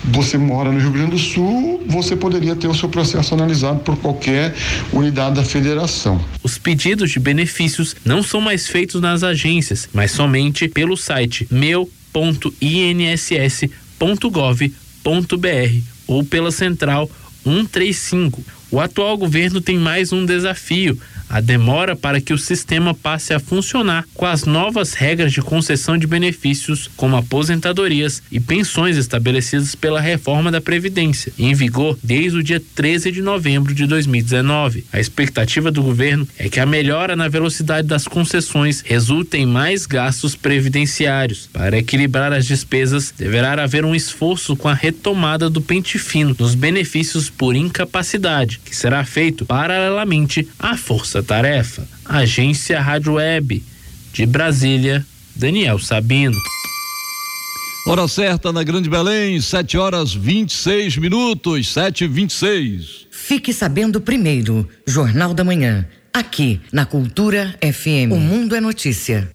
[0.05, 3.97] você mora no Rio Grande do Sul, você poderia ter o seu processo analisado por
[3.97, 4.55] qualquer
[4.93, 6.23] unidade da federação.
[6.43, 11.91] Os pedidos de benefícios não são mais feitos nas agências, mas somente pelo site meu.inss.gov.br
[16.07, 17.09] ou pela central
[17.43, 18.43] 135.
[18.69, 20.97] O atual governo tem mais um desafio
[21.31, 25.97] a demora para que o sistema passe a funcionar com as novas regras de concessão
[25.97, 32.43] de benefícios, como aposentadorias e pensões estabelecidas pela reforma da Previdência, em vigor desde o
[32.43, 34.85] dia 13 de novembro de 2019.
[34.91, 39.85] A expectativa do governo é que a melhora na velocidade das concessões resulte em mais
[39.85, 41.49] gastos previdenciários.
[41.53, 46.55] Para equilibrar as despesas, deverá haver um esforço com a retomada do pente fino nos
[46.55, 50.75] benefícios por incapacidade, que será feito paralelamente à
[51.21, 51.87] força tarefa.
[52.05, 53.63] Agência Rádio Web.
[54.11, 55.05] De Brasília,
[55.35, 56.37] Daniel Sabino.
[57.87, 64.67] Hora certa na Grande Belém, 7 horas 26 minutos, 7 e 26 Fique sabendo primeiro,
[64.85, 68.11] Jornal da Manhã, aqui na Cultura FM.
[68.11, 69.29] O Mundo é Notícia.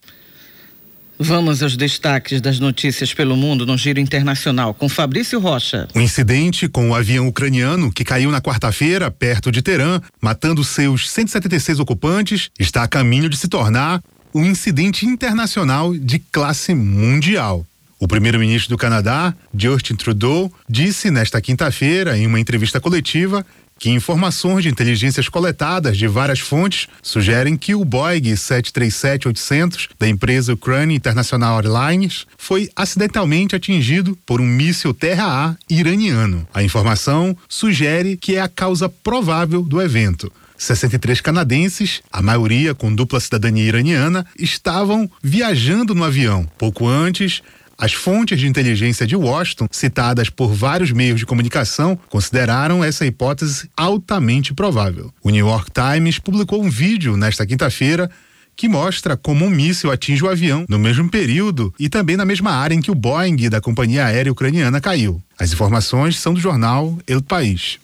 [1.18, 5.88] Vamos aos destaques das notícias pelo mundo no Giro Internacional com Fabrício Rocha.
[5.94, 11.08] O incidente com o avião ucraniano que caiu na quarta-feira perto de Teherã, matando seus
[11.08, 14.02] 176 ocupantes, está a caminho de se tornar
[14.34, 17.64] um incidente internacional de classe mundial.
[17.98, 23.44] O primeiro-ministro do Canadá, Justin Trudeau, disse nesta quinta-feira, em uma entrevista coletiva,
[23.78, 30.52] que informações de inteligências coletadas de várias fontes sugerem que o Boeing 737-800 da empresa
[30.52, 36.46] Ukraine International Airlines foi acidentalmente atingido por um míssil terra-ar iraniano.
[36.52, 40.32] A informação sugere que é a causa provável do evento.
[40.58, 46.48] 63 canadenses, a maioria com dupla cidadania iraniana, estavam viajando no avião.
[46.58, 47.42] Pouco antes,
[47.78, 53.68] As fontes de inteligência de Washington, citadas por vários meios de comunicação, consideraram essa hipótese
[53.76, 55.12] altamente provável.
[55.22, 58.10] O New York Times publicou um vídeo nesta quinta-feira
[58.56, 62.52] que mostra como um míssil atinge o avião no mesmo período e também na mesma
[62.52, 65.22] área em que o Boeing da companhia aérea ucraniana caiu.
[65.38, 67.78] As informações são do jornal El País.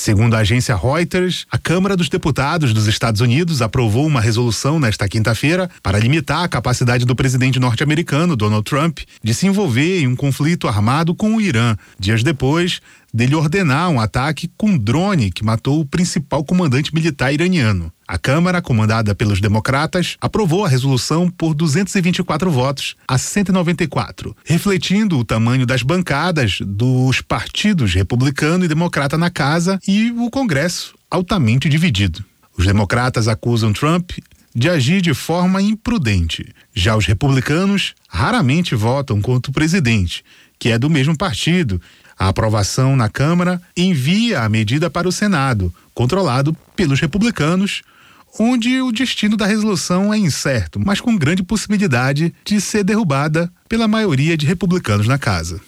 [0.00, 5.06] Segundo a agência Reuters, a Câmara dos Deputados dos Estados Unidos aprovou uma resolução nesta
[5.06, 10.16] quinta-feira para limitar a capacidade do presidente norte-americano, Donald Trump, de se envolver em um
[10.16, 12.80] conflito armado com o Irã, dias depois
[13.12, 17.92] dele ordenar um ataque com drone que matou o principal comandante militar iraniano.
[18.06, 25.24] A Câmara, comandada pelos democratas, aprovou a resolução por 224 votos a 194, refletindo o
[25.24, 32.24] tamanho das bancadas dos partidos republicano e democrata na casa e o Congresso altamente dividido.
[32.56, 34.10] Os democratas acusam Trump
[34.54, 36.52] de agir de forma imprudente.
[36.74, 40.24] Já os republicanos raramente votam contra o presidente,
[40.58, 41.80] que é do mesmo partido.
[42.20, 47.80] A aprovação na Câmara envia a medida para o Senado, controlado pelos republicanos,
[48.38, 53.88] onde o destino da resolução é incerto, mas com grande possibilidade de ser derrubada pela
[53.88, 55.62] maioria de republicanos na casa.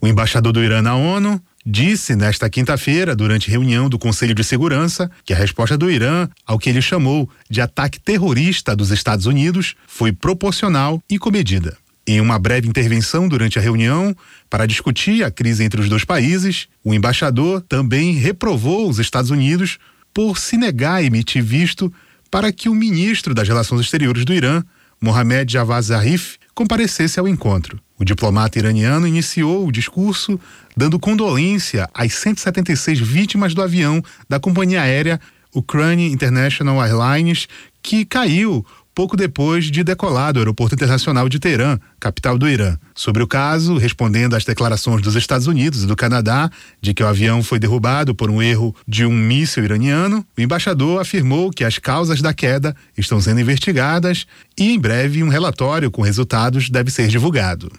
[0.00, 5.10] O embaixador do Irã na ONU disse nesta quinta-feira, durante reunião do Conselho de Segurança,
[5.26, 9.76] que a resposta do Irã ao que ele chamou de ataque terrorista dos Estados Unidos
[9.86, 11.76] foi proporcional e comedida.
[12.06, 14.14] Em uma breve intervenção durante a reunião,
[14.50, 19.78] para discutir a crise entre os dois países, o embaixador também reprovou os Estados Unidos
[20.12, 21.92] por se negar a emitir visto
[22.30, 24.64] para que o ministro das Relações Exteriores do Irã,
[25.00, 27.80] Mohamed Javad Zarif, comparecesse ao encontro.
[27.98, 30.40] O diplomata iraniano iniciou o discurso
[30.76, 35.20] dando condolência às 176 vítimas do avião da companhia aérea
[35.54, 37.46] Ukraine International Airlines,
[37.82, 42.76] que caiu pouco depois de decolar do Aeroporto Internacional de Teherã, capital do Irã.
[42.94, 46.50] Sobre o caso, respondendo às declarações dos Estados Unidos e do Canadá
[46.80, 51.00] de que o avião foi derrubado por um erro de um míssil iraniano, o embaixador
[51.00, 54.26] afirmou que as causas da queda estão sendo investigadas
[54.58, 57.72] e em breve um relatório com resultados deve ser divulgado.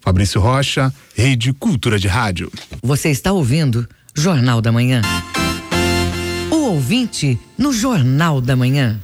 [0.00, 2.50] Fabrício Rocha, Rede Cultura de Rádio.
[2.82, 5.02] Você está ouvindo Jornal da Manhã.
[6.50, 8.98] O ouvinte no Jornal da Manhã.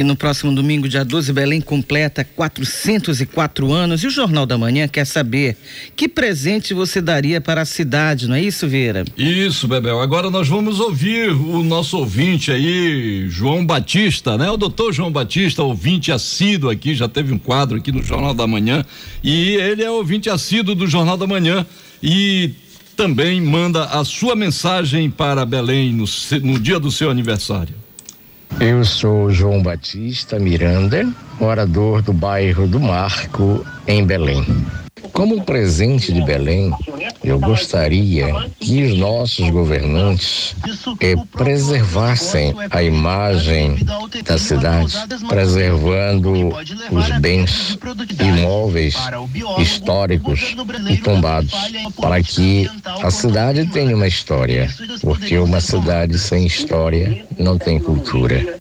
[0.00, 4.02] E no próximo domingo, dia 12, Belém completa 404 anos.
[4.02, 5.58] E o Jornal da Manhã quer saber
[5.94, 9.04] que presente você daria para a cidade, não é isso, Vieira?
[9.14, 10.00] Isso, Bebel.
[10.00, 14.50] Agora nós vamos ouvir o nosso ouvinte aí, João Batista, né?
[14.50, 18.46] O doutor João Batista, ouvinte assíduo aqui, já teve um quadro aqui no Jornal da
[18.46, 18.82] Manhã.
[19.22, 21.66] E ele é ouvinte assíduo do Jornal da Manhã.
[22.02, 22.52] E
[22.96, 26.06] também manda a sua mensagem para Belém no,
[26.42, 27.79] no dia do seu aniversário.
[28.58, 31.06] Eu sou João Batista Miranda,
[31.38, 34.44] morador do bairro do Marco, em Belém.
[35.12, 36.72] Como presente de Belém,
[37.22, 40.54] eu gostaria que os nossos governantes
[41.00, 43.78] eh, preservassem a imagem
[44.24, 44.94] da cidade,
[45.28, 46.32] preservando
[46.90, 47.78] os bens
[48.20, 48.94] imóveis
[49.58, 50.54] históricos
[50.88, 51.52] e tombados,
[52.00, 52.68] para que
[53.02, 54.68] a cidade tenha uma história,
[55.00, 58.60] porque uma cidade sem história não tem cultura.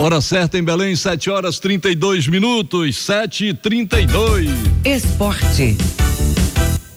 [0.00, 4.48] Hora certa em Belém, 7 horas 32 minutos, 7 e 32
[4.82, 5.76] Esporte.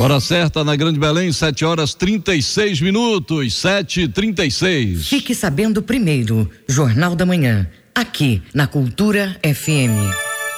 [0.00, 7.14] Hora certa na Grande Belém, 7 horas 36 minutos, 7 36 Fique sabendo primeiro, Jornal
[7.14, 10.08] da Manhã, aqui na Cultura FM.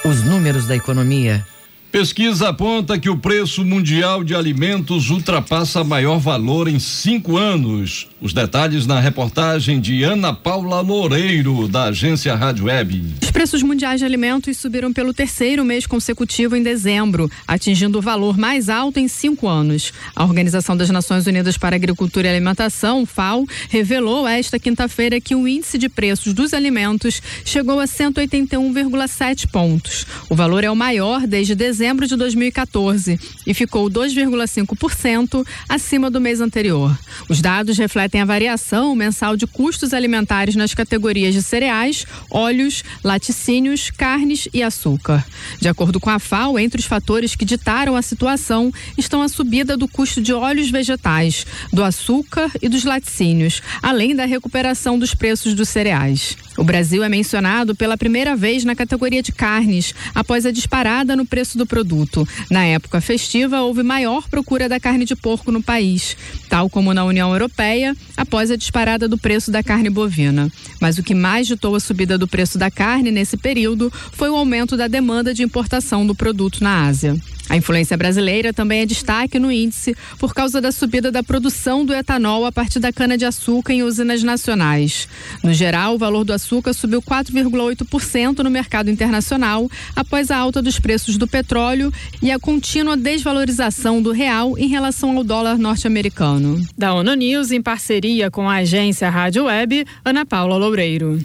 [0.05, 1.45] Os números da economia
[1.93, 8.07] Pesquisa aponta que o preço mundial de alimentos ultrapassa maior valor em cinco anos.
[8.23, 13.15] Os detalhes na reportagem de Ana Paula Loureiro, da agência Rádio Web.
[13.21, 18.37] Os preços mundiais de alimentos subiram pelo terceiro mês consecutivo em dezembro, atingindo o valor
[18.37, 19.91] mais alto em cinco anos.
[20.15, 25.45] A Organização das Nações Unidas para Agricultura e Alimentação, FAO, revelou esta quinta-feira que o
[25.45, 30.07] índice de preços dos alimentos chegou a 181,7 pontos.
[30.29, 36.39] O valor é o maior desde dezembro de 2014 e ficou 2,5% acima do mês
[36.39, 36.97] anterior.
[37.27, 43.91] Os dados refletem a variação mensal de custos alimentares nas categorias de cereais, óleos, laticínios,
[43.91, 45.25] carnes e açúcar.
[45.59, 49.75] De acordo com a FAO, entre os fatores que ditaram a situação estão a subida
[49.77, 55.53] do custo de óleos vegetais, do açúcar e dos laticínios, além da recuperação dos preços
[55.53, 56.37] dos cereais.
[56.57, 61.25] O Brasil é mencionado pela primeira vez na categoria de carnes, após a disparada no
[61.25, 62.27] preço do produto.
[62.49, 66.15] Na época festiva, houve maior procura da carne de porco no país,
[66.49, 70.51] tal como na União Europeia, após a disparada do preço da carne bovina.
[70.79, 74.35] Mas o que mais ditou a subida do preço da carne nesse período foi o
[74.35, 77.15] aumento da demanda de importação do produto na Ásia.
[77.49, 81.93] A influência brasileira também é destaque no índice por causa da subida da produção do
[81.93, 85.09] etanol a partir da cana-de-açúcar em usinas nacionais.
[85.43, 86.31] No geral, o valor do
[86.73, 91.91] subiu 4,8% no mercado internacional após a alta dos preços do petróleo
[92.21, 96.61] e a contínua desvalorização do real em relação ao dólar norte-americano.
[96.77, 101.19] Da ONU News, em parceria com a agência Rádio Web, Ana Paula Loureiro.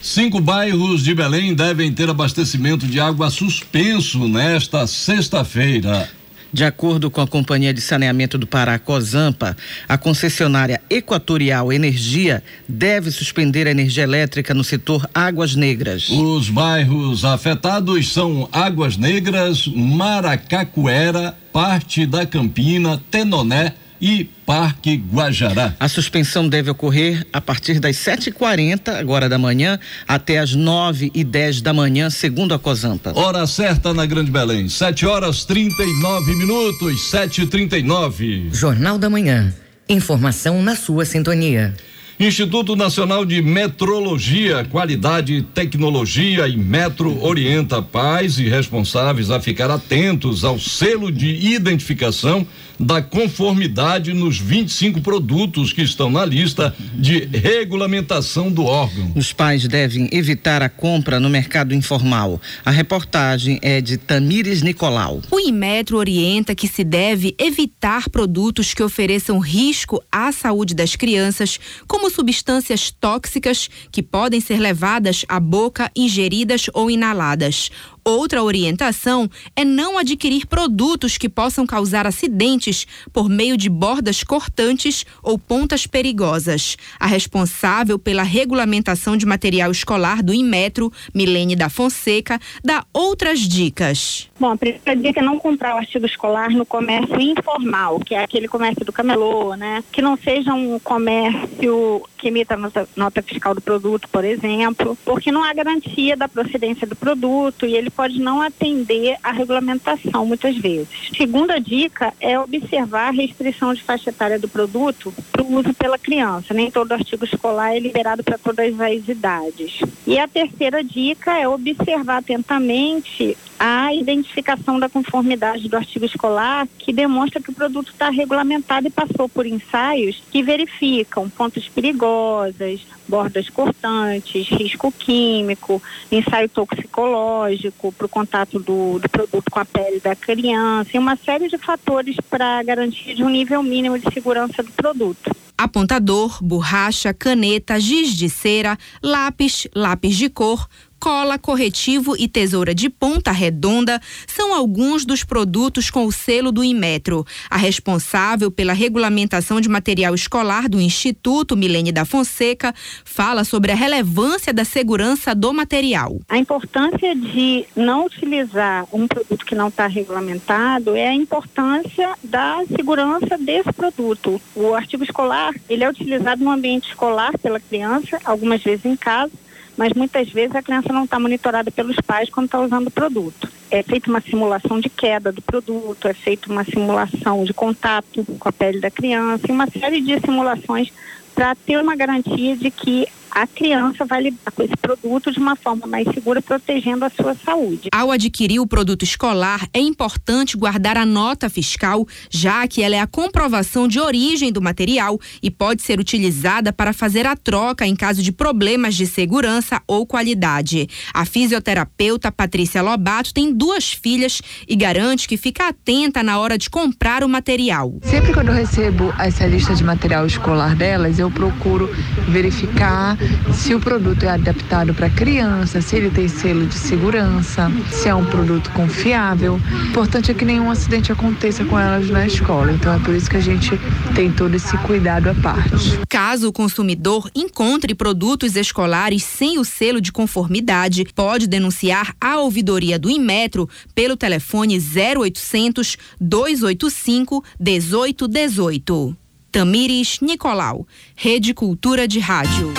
[0.00, 6.08] Cinco bairros de Belém devem ter abastecimento de água suspenso nesta sexta-feira.
[6.52, 13.10] De acordo com a Companhia de Saneamento do Pará, COSAMPA, a concessionária Equatorial Energia deve
[13.10, 16.08] suspender a energia elétrica no setor Águas Negras.
[16.08, 25.74] Os bairros afetados são Águas Negras, Maracacuera, parte da Campina, Tenoné, e Parque Guajará.
[25.78, 31.24] A suspensão deve ocorrer a partir das 7h40 agora da manhã até as 9 e
[31.24, 33.12] 10 da manhã, segundo a Cosampa.
[33.14, 38.54] Hora certa na Grande Belém, 7 horas 39 minutos, 7h39.
[38.54, 39.54] Jornal da Manhã.
[39.88, 41.74] Informação na sua sintonia.
[42.20, 49.70] Instituto Nacional de Metrologia, Qualidade e Tecnologia e Metro orienta pais e responsáveis a ficar
[49.70, 52.44] atentos ao selo de identificação
[52.78, 59.12] da conformidade nos 25 produtos que estão na lista de regulamentação do órgão.
[59.16, 62.40] Os pais devem evitar a compra no mercado informal.
[62.64, 65.22] A reportagem é de Tamires Nicolau.
[65.30, 71.58] O Inmetro orienta que se deve evitar produtos que ofereçam risco à saúde das crianças,
[71.86, 77.70] como substâncias tóxicas que podem ser levadas à boca, ingeridas ou inaladas.
[78.04, 85.04] Outra orientação é não adquirir produtos que possam causar acidentes por meio de bordas cortantes
[85.22, 86.76] ou pontas perigosas.
[86.98, 94.28] A responsável pela regulamentação de material escolar do Inmetro, Milene da Fonseca, dá outras dicas.
[94.38, 98.22] Bom, a primeira dica é não comprar o artigo escolar no comércio informal, que é
[98.22, 99.82] aquele comércio do camelô, né?
[99.90, 105.30] Que não seja um comércio que emita nota, nota fiscal do produto, por exemplo, porque
[105.30, 110.56] não há garantia da procedência do produto e ele pode não atender à regulamentação muitas
[110.56, 110.88] vezes.
[111.16, 115.98] Segunda dica é observar a restrição de faixa etária do produto para o uso pela
[115.98, 116.54] criança.
[116.54, 119.80] Nem todo artigo escolar é liberado para todas as idades.
[120.06, 126.92] E a terceira dica é observar atentamente a identificação da conformidade do artigo escolar que
[126.92, 133.48] demonstra que o produto está regulamentado e passou por ensaios que verificam pontas perigosas, bordas
[133.48, 135.82] cortantes, risco químico,
[136.12, 141.16] ensaio toxicológico para o contato do, do, produto com a pele da criança e uma
[141.16, 145.34] série de fatores para garantia de um nível mínimo de segurança do produto.
[145.56, 150.68] Apontador, borracha, caneta, giz de cera, lápis, lápis de cor,
[150.98, 156.64] cola, corretivo e tesoura de ponta redonda são alguns dos produtos com o selo do
[156.64, 157.24] Inmetro.
[157.48, 162.74] A responsável pela regulamentação de material escolar do Instituto Milene da Fonseca
[163.04, 166.20] fala sobre a relevância da segurança do material.
[166.28, 172.62] A importância de não utilizar um produto que não está regulamentado é a importância da
[172.74, 174.40] segurança desse produto.
[174.54, 179.32] O artigo escolar, ele é utilizado no ambiente escolar pela criança, algumas vezes em casa,
[179.78, 183.48] mas muitas vezes a criança não está monitorada pelos pais quando está usando o produto.
[183.70, 188.48] É feita uma simulação de queda do produto, é feita uma simulação de contato com
[188.48, 190.92] a pele da criança e uma série de simulações
[191.32, 195.56] para ter uma garantia de que a criança vai lidar com esse produto de uma
[195.56, 197.88] forma mais segura, protegendo a sua saúde.
[197.92, 203.00] Ao adquirir o produto escolar, é importante guardar a nota fiscal, já que ela é
[203.00, 207.94] a comprovação de origem do material e pode ser utilizada para fazer a troca em
[207.94, 210.88] caso de problemas de segurança ou qualidade.
[211.12, 216.70] A fisioterapeuta Patrícia Lobato tem duas filhas e garante que fica atenta na hora de
[216.70, 217.98] comprar o material.
[218.02, 221.88] Sempre quando eu recebo essa lista de material escolar delas, eu procuro
[222.28, 223.17] verificar
[223.52, 228.14] se o produto é adaptado para criança, se ele tem selo de segurança, se é
[228.14, 229.54] um produto confiável.
[229.54, 232.72] O importante é que nenhum acidente aconteça com elas na escola.
[232.72, 233.70] Então é por isso que a gente
[234.14, 235.98] tem todo esse cuidado à parte.
[236.08, 242.98] Caso o consumidor encontre produtos escolares sem o selo de conformidade, pode denunciar a ouvidoria
[242.98, 249.16] do Inmetro pelo telefone 0800 285 1818.
[249.50, 252.72] Tamires Nicolau, Rede Cultura de Rádio.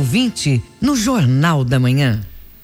[0.00, 2.22] Ouvinte no Jornal da Manhã.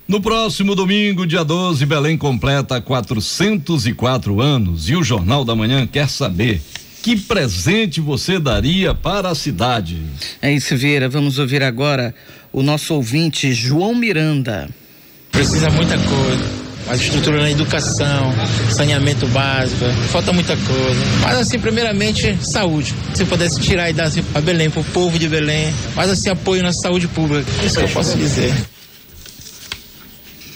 [0.09, 6.09] No próximo domingo, dia 12, Belém completa 404 anos e o Jornal da Manhã quer
[6.09, 6.63] saber
[7.03, 10.01] que presente você daria para a cidade.
[10.41, 11.11] É isso, Vieira.
[11.11, 12.15] Vamos ouvir agora
[12.51, 14.71] o nosso ouvinte João Miranda.
[15.31, 18.33] Precisa muita coisa mais estrutura na educação,
[18.71, 21.01] saneamento básico, falta muita coisa.
[21.23, 22.95] Mas assim, primeiramente, saúde.
[23.15, 26.63] Se pudesse tirar e dar assim, para Belém, o povo de Belém, mais assim, apoio
[26.63, 27.45] na saúde pública.
[27.63, 28.55] É isso que eu posso dizer.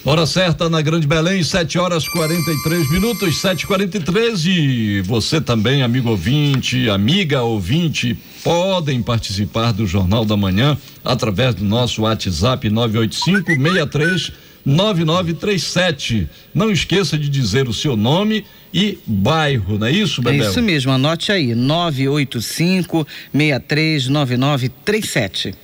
[0.03, 4.47] Hora certa na Grande Belém, 7 horas 43 minutos, 7h43.
[4.47, 11.65] E você também, amigo ouvinte, amiga ouvinte, podem participar do Jornal da Manhã através do
[11.65, 14.33] nosso WhatsApp 985 63
[14.65, 16.29] 9937.
[16.55, 20.47] Não esqueça de dizer o seu nome e bairro, não é isso, Bebel?
[20.47, 25.55] É isso mesmo, anote aí, 985 639937.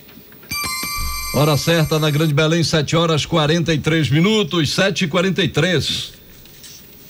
[1.35, 6.17] Hora certa na Grande Belém, 7 horas 43 minutos, 7 e 43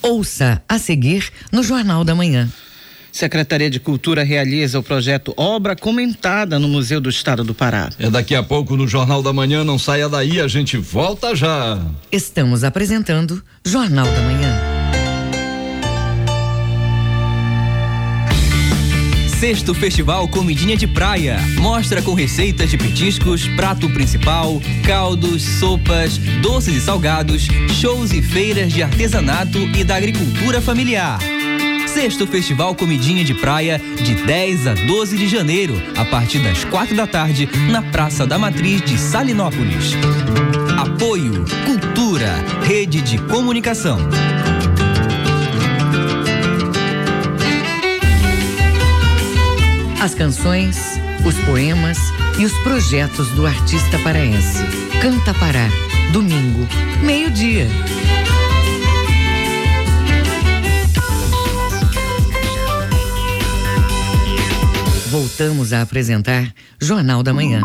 [0.03, 2.51] Ouça a seguir no Jornal da Manhã.
[3.17, 7.89] Secretaria de Cultura realiza o projeto Obra Comentada no Museu do Estado do Pará.
[7.99, 11.81] É daqui a pouco no Jornal da Manhã, não saia daí, a gente volta já.
[12.13, 14.61] Estamos apresentando Jornal da Manhã.
[19.41, 21.39] Sexto Festival Comidinha de Praia.
[21.59, 27.49] Mostra com receitas de petiscos, prato principal, caldos, sopas, doces e salgados,
[27.81, 31.19] shows e feiras de artesanato e da agricultura familiar.
[31.97, 36.95] Sexto Festival Comidinha de Praia, de 10 a 12 de janeiro, a partir das quatro
[36.95, 39.95] da tarde, na Praça da Matriz de Salinópolis.
[40.79, 43.99] Apoio Cultura, Rede de Comunicação.
[49.99, 51.97] As canções, os poemas
[52.39, 54.63] e os projetos do artista paraense.
[55.01, 55.71] Canta Pará,
[56.13, 56.69] domingo,
[57.03, 57.67] meio-dia.
[65.39, 67.61] Voltamos a apresentar Jornal da Manhã.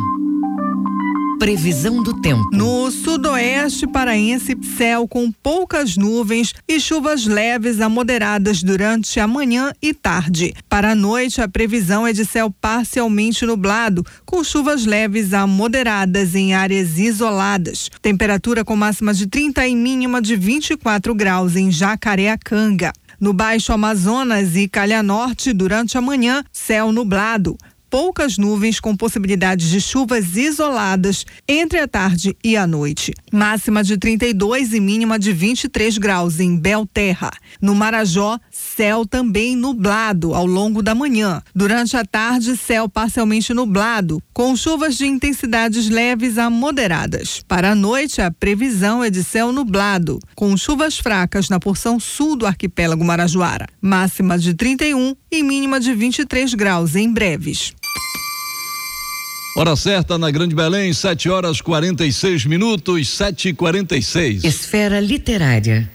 [1.40, 2.44] Previsão do tempo.
[2.52, 9.72] No sudoeste paraense, céu com poucas nuvens e chuvas leves a moderadas durante a manhã
[9.82, 10.54] e tarde.
[10.68, 16.36] Para a noite, a previsão é de céu parcialmente nublado, com chuvas leves a moderadas
[16.36, 17.90] em áreas isoladas.
[18.02, 22.92] Temperatura com máxima de 30 e mínima de 24 graus em Jacareacanga.
[23.22, 27.56] No Baixo Amazonas e Calha Norte, durante a manhã, céu nublado
[27.92, 33.14] poucas nuvens com possibilidades de chuvas isoladas entre a tarde e a noite.
[33.34, 37.32] Máxima de 32 e mínima de 23 graus em Belterra.
[37.62, 41.42] No Marajó, céu também nublado ao longo da manhã.
[41.54, 47.44] Durante a tarde, céu parcialmente nublado, com chuvas de intensidades leves a moderadas.
[47.46, 52.38] Para a noite, a previsão é de céu nublado, com chuvas fracas na porção sul
[52.38, 53.68] do arquipélago Marajoara.
[53.82, 57.74] Máxima de 31 e mínima de 23 graus em breves.
[59.54, 65.91] Hora certa na Grande Belém, 7 horas 46 minutos, 7 e 46 Esfera Literária.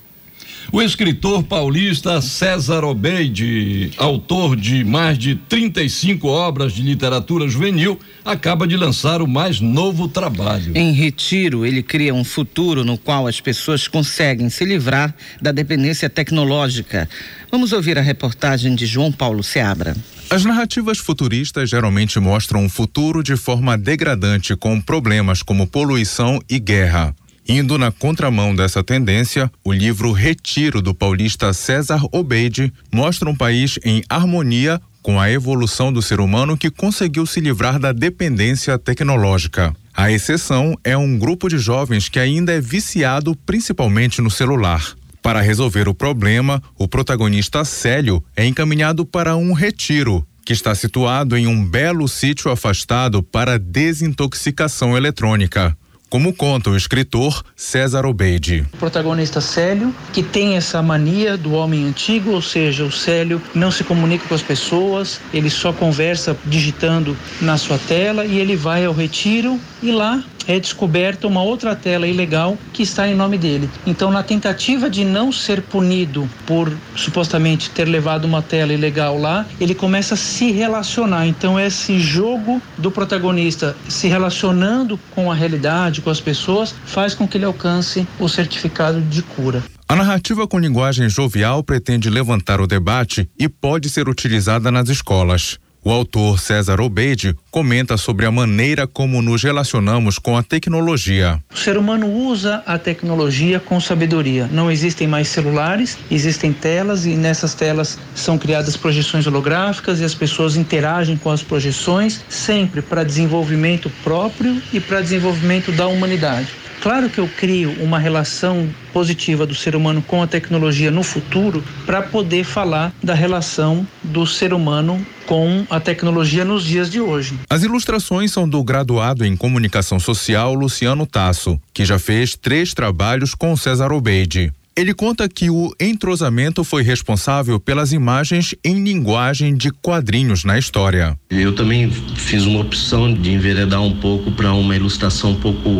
[0.73, 8.67] O escritor paulista César Obeide, autor de mais de 35 obras de literatura juvenil, acaba
[8.67, 10.77] de lançar o mais novo trabalho.
[10.77, 16.11] Em Retiro, ele cria um futuro no qual as pessoas conseguem se livrar da dependência
[16.11, 17.09] tecnológica.
[17.51, 19.97] Vamos ouvir a reportagem de João Paulo Seabra.
[20.29, 26.59] As narrativas futuristas geralmente mostram um futuro de forma degradante, com problemas como poluição e
[26.59, 27.15] guerra.
[27.49, 33.79] Indo na contramão dessa tendência, o livro Retiro do paulista César Obeide mostra um país
[33.85, 39.73] em harmonia com a evolução do ser humano que conseguiu se livrar da dependência tecnológica.
[39.95, 44.97] A exceção é um grupo de jovens que ainda é viciado principalmente no celular.
[45.23, 51.37] Para resolver o problema, o protagonista Célio é encaminhado para um retiro, que está situado
[51.37, 55.77] em um belo sítio afastado para desintoxicação eletrônica
[56.17, 58.67] como conta o escritor César Obeide.
[58.73, 63.71] O protagonista Célio, que tem essa mania do homem antigo, ou seja, o Célio não
[63.71, 68.87] se comunica com as pessoas, ele só conversa digitando na sua tela e ele vai
[68.87, 73.69] ao retiro e lá é descoberta uma outra tela ilegal que está em nome dele.
[73.87, 79.45] Então, na tentativa de não ser punido por supostamente ter levado uma tela ilegal lá,
[79.61, 81.27] ele começa a se relacionar.
[81.27, 87.27] Então, esse jogo do protagonista se relacionando com a realidade, com as pessoas, faz com
[87.27, 89.61] que ele alcance o certificado de cura.
[89.89, 95.59] A narrativa com linguagem jovial pretende levantar o debate e pode ser utilizada nas escolas.
[95.87, 101.41] O autor César Obeide comenta sobre a maneira como nos relacionamos com a tecnologia.
[101.55, 104.49] O ser humano usa a tecnologia com sabedoria.
[104.51, 110.13] Não existem mais celulares, existem telas e nessas telas são criadas projeções holográficas e as
[110.13, 116.66] pessoas interagem com as projeções sempre para desenvolvimento próprio e para desenvolvimento da humanidade.
[116.83, 121.63] Claro que eu crio uma relação positiva do ser humano com a tecnologia no futuro
[121.85, 127.39] para poder falar da relação do ser humano com a tecnologia nos dias de hoje.
[127.51, 133.35] As ilustrações são do graduado em comunicação social Luciano Tasso, que já fez três trabalhos
[133.35, 134.53] com César Obeide.
[134.77, 141.19] Ele conta que o entrosamento foi responsável pelas imagens em linguagem de quadrinhos na história.
[141.31, 145.71] Eu também fiz uma opção de enveredar um pouco para uma ilustração um pouco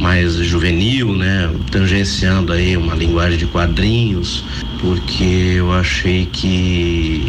[0.00, 4.44] mais juvenil, né, tangenciando aí uma linguagem de quadrinhos,
[4.80, 7.24] porque eu achei que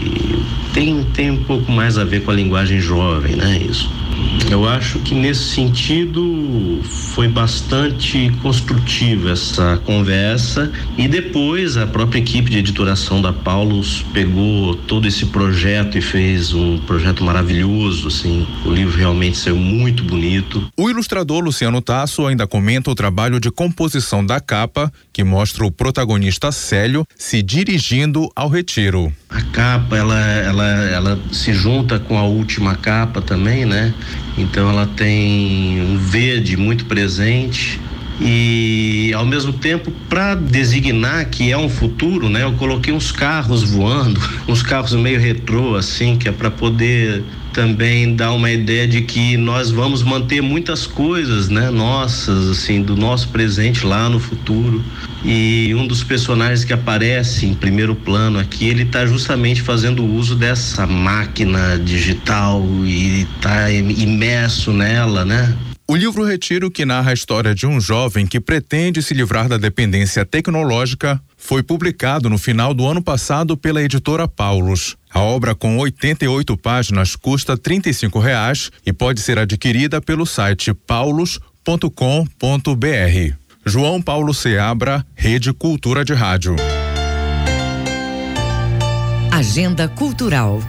[0.76, 3.90] tem tem um pouco mais a ver com a linguagem jovem, né, isso.
[4.56, 6.80] Eu acho que nesse sentido
[7.14, 14.74] foi bastante construtiva essa conversa e depois a própria equipe de editoração da Paulus pegou
[14.74, 18.48] todo esse projeto e fez um projeto maravilhoso, assim.
[18.66, 20.66] O livro realmente saiu muito bonito.
[20.78, 25.72] O ilustrador Luciano Tasso ainda comenta o trabalho de composição da capa, que mostra o
[25.72, 29.12] protagonista Célio se dirigindo ao retiro.
[29.30, 33.94] A capa, ela, ela, ela se junta com a última capa também, né?
[34.38, 37.80] Então ela tem um verde muito presente
[38.20, 42.44] e ao mesmo tempo para designar que é um futuro, né?
[42.44, 47.24] Eu coloquei uns carros voando, uns carros meio retrô assim, que é para poder
[47.56, 52.98] também dar uma ideia de que nós vamos manter muitas coisas, né, nossas, assim, do
[52.98, 54.84] nosso presente lá no futuro.
[55.24, 60.36] E um dos personagens que aparece em primeiro plano aqui, ele está justamente fazendo uso
[60.36, 65.56] dessa máquina digital e está imerso nela, né?
[65.88, 69.56] O livro Retiro, que narra a história de um jovem que pretende se livrar da
[69.56, 74.98] dependência tecnológica, foi publicado no final do ano passado pela editora Paulus.
[75.14, 81.46] A obra com 88 páginas custa 35 reais e pode ser adquirida pelo site paulus.com.br.
[83.64, 86.56] João Paulo Seabra, Rede Cultura de Rádio.
[89.32, 90.60] Agenda Cultural.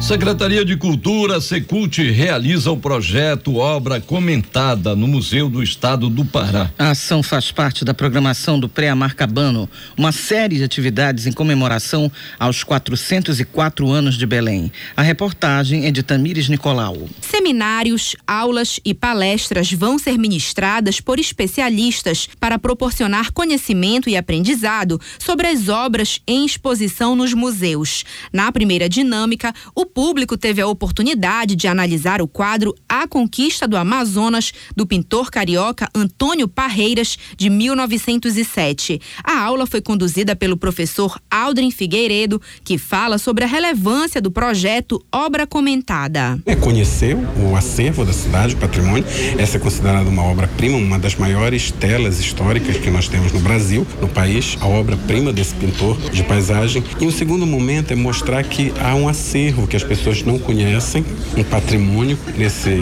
[0.00, 6.70] Secretaria de Cultura, Secult, realiza o projeto Obra Comentada no Museu do Estado do Pará.
[6.78, 12.62] A ação faz parte da programação do Pré-Amarcabano, uma série de atividades em comemoração aos
[12.62, 14.72] 404 anos de Belém.
[14.96, 17.08] A reportagem é de Tamires Nicolau.
[17.20, 25.48] Seminários, aulas e palestras vão ser ministradas por especialistas para proporcionar conhecimento e aprendizado sobre
[25.48, 28.04] as obras em exposição nos museus.
[28.32, 33.76] Na primeira dinâmica, o público teve a oportunidade de analisar o quadro A Conquista do
[33.76, 39.00] Amazonas, do pintor carioca Antônio Parreiras, de 1907.
[39.24, 45.02] A aula foi conduzida pelo professor Aldrin Figueiredo, que fala sobre a relevância do projeto
[45.10, 46.38] Obra Comentada.
[46.44, 49.04] É conhecer o acervo da cidade, o patrimônio.
[49.38, 53.86] Essa é considerada uma obra-prima, uma das maiores telas históricas que nós temos no Brasil,
[54.00, 56.84] no país, a obra-prima desse pintor de paisagem.
[57.00, 61.04] E o segundo momento é mostrar que há um acervo que as pessoas não conhecem,
[61.36, 62.80] um patrimônio nesse,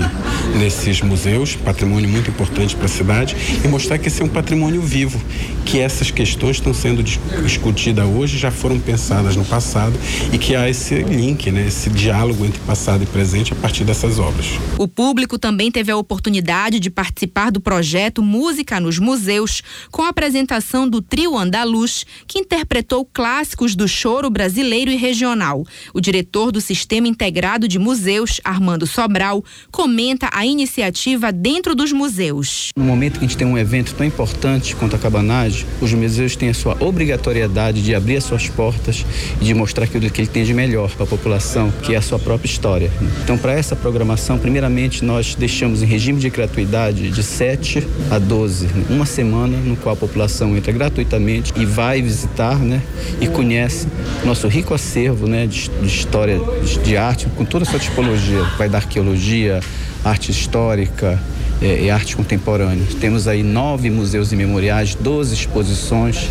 [0.59, 4.81] nesses museus, patrimônio muito importante para a cidade, e mostrar que esse é um patrimônio
[4.81, 5.21] vivo
[5.67, 9.99] que essas questões estão sendo discutidas hoje, já foram pensadas no passado
[10.33, 14.21] e que há esse link, né, esse diálogo entre passado e presente a partir dessas
[14.21, 14.47] obras.
[14.79, 20.09] O público também teve a oportunidade de participar do projeto Música nos Museus, com a
[20.09, 25.65] apresentação do trio andaluz, que interpretou clássicos do choro brasileiro e regional.
[25.93, 32.71] O diretor do Sistema Integrado de Museus, Armando Sobral, comenta a iniciativa dentro dos museus.
[32.77, 36.37] No momento que a gente tem um evento tão importante quanto a cabanagem, os museus
[36.37, 39.05] têm a sua obrigatoriedade de abrir as suas portas
[39.41, 42.03] e de mostrar aquilo que ele tem de melhor para a população, que é a
[42.03, 42.91] sua própria história.
[43.23, 48.69] Então, para essa programação, primeiramente nós deixamos em regime de gratuidade de 7 a 12,
[48.91, 52.83] uma semana no qual a população entra gratuitamente e vai visitar, né,
[53.21, 53.87] e conhece
[54.25, 58.43] nosso rico acervo, né, de, de história, de, de arte, com toda a sua tipologia,
[58.59, 59.61] vai da arqueologia,
[60.05, 61.21] arte histórica,
[61.61, 62.85] é, e arte contemporânea.
[63.01, 66.29] Temos aí nove museus e memoriais, 12 exposições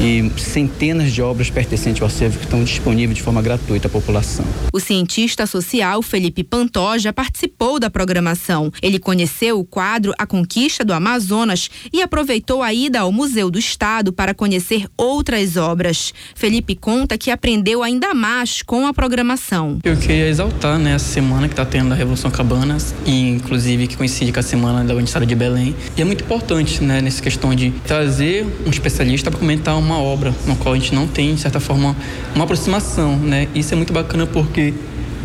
[0.00, 4.44] e centenas de obras pertencentes ao acervo que estão disponíveis de forma gratuita à população.
[4.72, 8.72] O cientista social Felipe Pantoja participou da programação.
[8.80, 13.58] Ele conheceu o quadro A Conquista do Amazonas e aproveitou a ida ao Museu do
[13.58, 16.12] Estado para conhecer outras obras.
[16.34, 19.78] Felipe conta que aprendeu ainda mais com a programação.
[19.82, 23.96] Eu queria exaltar né, essa semana que está tendo a Revolução Cabanas e inclusive que
[23.96, 25.74] coincide com a semana semana da Universidade de Belém.
[25.96, 30.34] E é muito importante, né, nessa questão de trazer um especialista para comentar uma obra
[30.46, 31.96] no qual a gente não tem, de certa forma,
[32.34, 33.48] uma aproximação, né?
[33.54, 34.74] Isso é muito bacana porque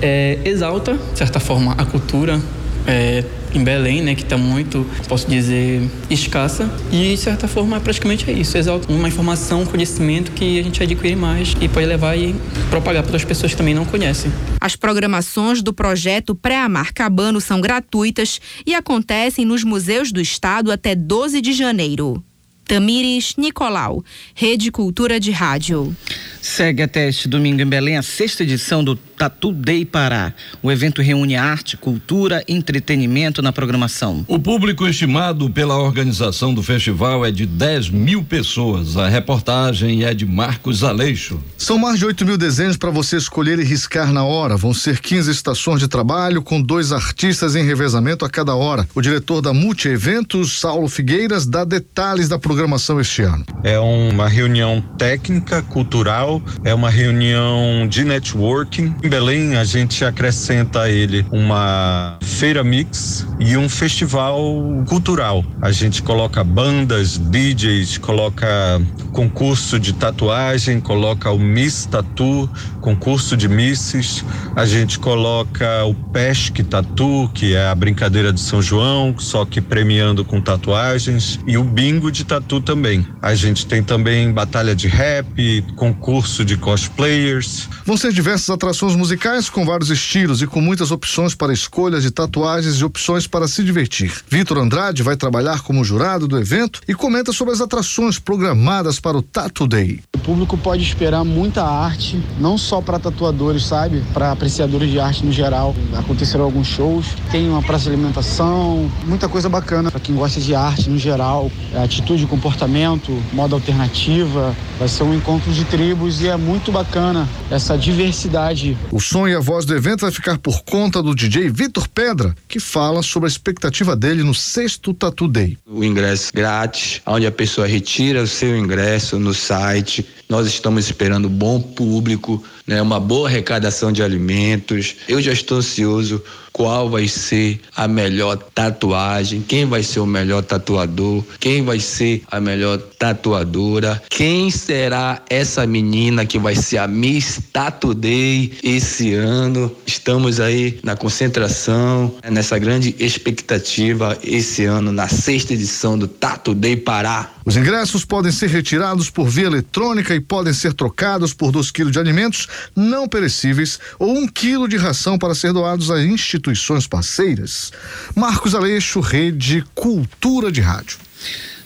[0.02, 2.40] é, exalta, de certa forma, a cultura
[2.88, 3.26] é,
[3.58, 6.70] em Belém, né, que está muito, posso dizer, escassa.
[6.92, 8.58] E, de certa forma, praticamente é isso.
[8.58, 12.36] Exalta uma informação, um conhecimento que a gente adquire mais e pode levar e
[12.70, 14.32] propagar para as pessoas que também não conhecem.
[14.60, 20.96] As programações do projeto Pré-Amar Cabano são gratuitas e acontecem nos museus do estado até
[20.96, 22.24] 12 de janeiro.
[22.68, 24.04] Tamires Nicolau,
[24.34, 25.96] Rede Cultura de Rádio.
[26.42, 30.34] Segue até este domingo em Belém a sexta edição do Tatu Day Pará.
[30.62, 34.26] O evento reúne arte, cultura e entretenimento na programação.
[34.28, 38.98] O público estimado pela organização do festival é de 10 mil pessoas.
[38.98, 41.40] A reportagem é de Marcos Aleixo.
[41.58, 44.58] São mais de 8 mil desenhos para você escolher e riscar na hora.
[44.58, 48.88] Vão ser 15 estações de trabalho com dois artistas em revezamento a cada hora.
[48.94, 53.46] O diretor da Multi Eventos, Saulo Figueiras, dá detalhes da programação este ano.
[53.64, 60.82] É uma reunião técnica, cultural, é uma reunião de networking em Belém, a gente acrescenta
[60.82, 64.44] a ele uma feira mix e um festival
[64.88, 65.46] cultural.
[65.62, 68.82] A gente coloca bandas, DJs, coloca
[69.12, 72.50] concurso de tatuagem, coloca o Miss Tatu,
[72.82, 74.26] concurso de misses.
[74.56, 79.62] A gente coloca o Pesque Tatu, que é a brincadeira de São João, só que
[79.62, 83.08] premiando com tatuagens, e o bingo de tatu também.
[83.22, 87.70] A gente tem também batalha de rap, concurso de cosplayers.
[87.86, 92.12] Vão ser diversas atrações musicais com vários estilos e com muitas opções para escolhas de
[92.12, 94.12] tatuagens e opções para se divertir.
[94.30, 99.18] Vitor Andrade vai trabalhar como jurado do evento e comenta sobre as atrações programadas para
[99.18, 100.02] o Tattoo Day.
[100.16, 104.04] O público pode esperar muita arte, não só para tatuadores, sabe?
[104.14, 105.76] Para apreciadores de arte no geral.
[105.98, 110.56] Acontecerão alguns shows, tem uma praça de alimentação, muita coisa bacana para quem gosta de
[110.56, 111.52] arte no geral,
[111.84, 114.56] atitude, comportamento, moda alternativa.
[114.80, 119.36] Vai ser um encontro de tribos e é muito bacana essa diversidade o som e
[119.36, 123.28] a voz do evento vai ficar por conta do DJ Vitor Pedra, que fala sobre
[123.28, 125.58] a expectativa dele no sexto Tatu Day.
[125.66, 130.06] O ingresso grátis, onde a pessoa retira o seu ingresso no site.
[130.30, 134.96] Nós estamos esperando bom público, né, uma boa arrecadação de alimentos.
[135.08, 136.24] Eu já estou ansioso
[136.56, 142.24] qual vai ser a melhor tatuagem, quem vai ser o melhor tatuador, quem vai ser
[142.32, 149.14] a melhor tatuadora, quem será essa menina que vai ser a Miss Tatu Day esse
[149.14, 149.70] ano.
[149.86, 156.78] Estamos aí na concentração, nessa grande expectativa esse ano, na sexta edição do Tatu Day
[156.78, 157.32] Pará.
[157.44, 161.92] Os ingressos podem ser retirados por via eletrônica e podem ser trocados por dois quilos
[161.92, 167.72] de alimentos não perecíveis ou um quilo de ração para ser doados a instituições parceiras.
[168.16, 170.98] Marcos Aleixo, Rede Cultura de Rádio.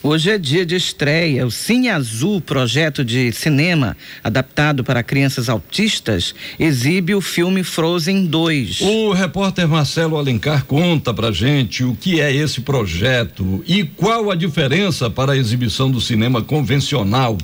[0.01, 1.45] Hoje é dia de estreia.
[1.45, 8.79] O Cine Azul, projeto de cinema adaptado para crianças autistas, exibe o filme Frozen 2.
[8.79, 14.35] O repórter Marcelo Alencar conta pra gente o que é esse projeto e qual a
[14.35, 17.37] diferença para a exibição do cinema convencional.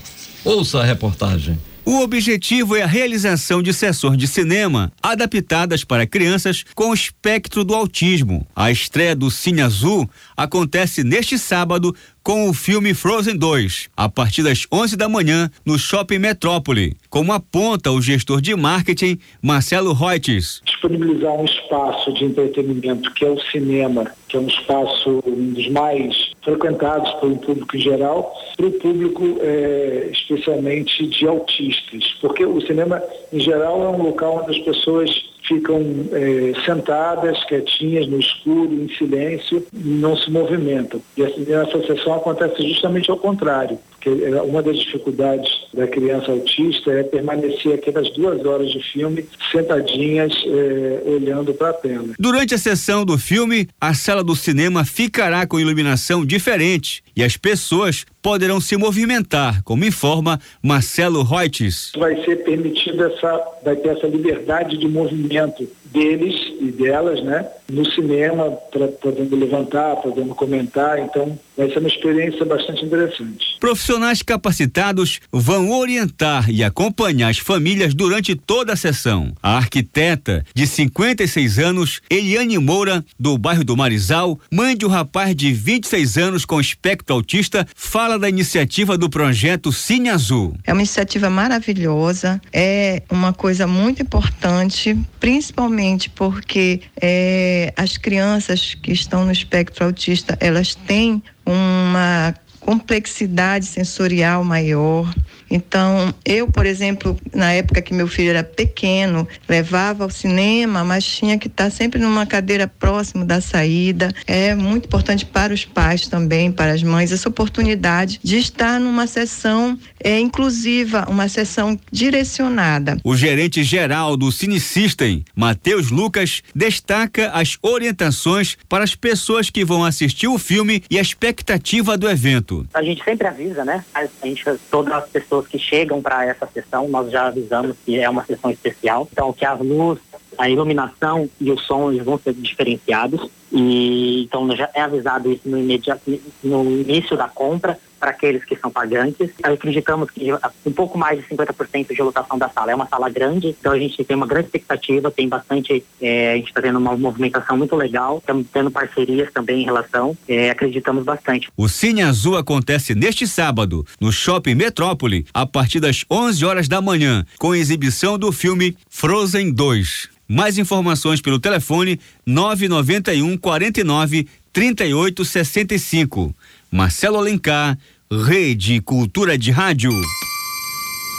[0.45, 1.59] Ouça a reportagem.
[1.87, 7.75] O objetivo é a realização de sessões de cinema adaptadas para crianças com espectro do
[7.75, 8.47] autismo.
[8.55, 14.41] A estreia do Cine Azul acontece neste sábado com o filme Frozen 2, a partir
[14.41, 20.59] das 11 da manhã, no Shopping Metrópole, como aponta o gestor de marketing Marcelo Reuters.
[20.65, 25.69] Disponibilizar um espaço de entretenimento que é o cinema, que é um espaço um dos
[25.69, 32.59] mais frequentados pelo público em geral, para o público é, especialmente de autistas, porque o
[32.61, 35.11] cinema em geral é um local onde as pessoas
[35.47, 35.81] ficam
[36.11, 41.01] é, sentadas, quietinhas, no escuro, em silêncio, não se movimentam.
[41.17, 46.91] E essa sessão acontece justamente ao contrário, porque é, uma das dificuldades da criança autista
[46.91, 52.09] é permanecer aquelas duas horas de filme sentadinhas, é, olhando para a tela.
[52.19, 57.35] Durante a sessão do filme, a sala do cinema ficará com iluminação diferente e as
[57.35, 61.91] pessoas poderão se movimentar, como informa Marcelo Reuters.
[61.97, 67.47] Vai ser permitida essa, vai ter essa liberdade de movimento deles e delas, né?
[67.71, 73.57] No cinema, pra, podendo levantar, podendo comentar, então vai ser uma experiência bastante interessante.
[73.59, 79.33] Profissionais capacitados vão orientar e acompanhar as famílias durante toda a sessão.
[79.41, 85.35] A arquiteta, de 56 anos, Eliane Moura, do bairro do Marizal, mãe de um rapaz
[85.35, 90.53] de 26 anos com espectro autista, fala da iniciativa do projeto Cine Azul.
[90.65, 98.91] É uma iniciativa maravilhosa, é uma coisa muito importante, principalmente porque é, as crianças que
[98.91, 105.13] estão no espectro autista, elas têm uma complexidade sensorial maior.
[105.49, 111.05] Então, eu, por exemplo, na época que meu filho era pequeno, levava ao cinema, mas
[111.05, 114.13] tinha que estar sempre numa cadeira próximo da saída.
[114.25, 119.07] É muito importante para os pais também, para as mães, essa oportunidade de estar numa
[119.07, 122.97] sessão é, inclusiva, uma sessão direcionada.
[123.03, 129.65] O gerente geral do Cine System, Matheus Lucas, destaca as orientações para as pessoas que
[129.65, 132.65] vão assistir o filme e a expectativa do evento.
[132.73, 133.83] A gente sempre avisa, né?
[133.93, 137.99] A gente, todas as pessoas pessoas que chegam para essa sessão, nós já avisamos que
[137.99, 139.07] é uma sessão especial.
[139.11, 140.03] Então, que as luzes,
[140.37, 143.29] a iluminação e o som vão ser diferenciados.
[143.55, 146.01] E então já é avisado isso no, imediato,
[146.43, 149.31] no início da compra para aqueles que são pagantes.
[149.41, 150.27] Acreditamos que
[150.65, 152.71] um pouco mais de 50% de lotação da sala.
[152.71, 156.35] É uma sala grande, então a gente tem uma grande expectativa, tem bastante, é, a
[156.35, 161.03] gente está tendo uma movimentação muito legal, estamos tendo parcerias também em relação, é, acreditamos
[161.03, 161.49] bastante.
[161.55, 166.81] O Cine Azul acontece neste sábado, no Shopping Metrópole, a partir das 11 horas da
[166.81, 170.15] manhã, com exibição do filme Frozen 2.
[170.27, 176.35] Mais informações pelo telefone 991 49 38 65.
[176.71, 177.77] Marcelo Alencar,
[178.11, 179.91] Rede Cultura de Rádio.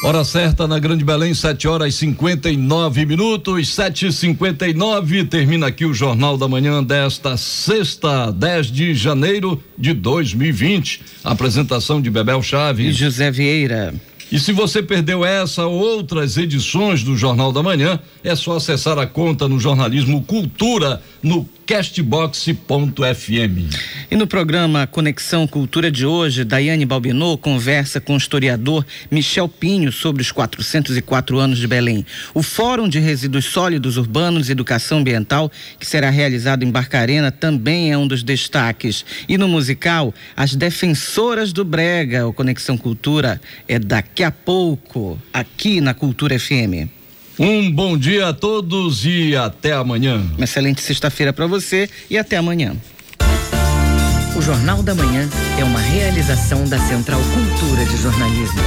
[0.03, 5.85] Hora certa na Grande Belém, 7 horas e 59 minutos, 7 e 59 Termina aqui
[5.85, 11.03] o Jornal da Manhã desta sexta, 10 de janeiro de 2020.
[11.23, 13.95] Apresentação de Bebel Chaves e José Vieira.
[14.31, 18.99] E se você perdeu essa ou outras edições do Jornal da Manhã, é só acessar
[18.99, 22.55] a conta no Jornalismo Cultura no castbox.fm.
[24.09, 29.91] E no programa Conexão Cultura de hoje, Daiane Balbinot conversa com o historiador Michel Pinho
[29.91, 32.07] sobre os 404 anos de Belém.
[32.33, 35.51] O Fórum de Resíduos Sólidos Urbanos e Educação Ambiental,
[35.81, 39.05] que será realizado em Barcarena, também é um dos destaques.
[39.29, 45.81] E no musical, as Defensoras do Brega, o Conexão Cultura, é daqui a pouco, aqui
[45.81, 46.96] na Cultura FM.
[47.39, 50.25] Um bom dia a todos e até amanhã.
[50.37, 52.75] Uma excelente sexta-feira para você e até amanhã.
[54.35, 55.29] O Jornal da Manhã
[55.59, 58.61] é uma realização da Central Cultura de Jornalismo.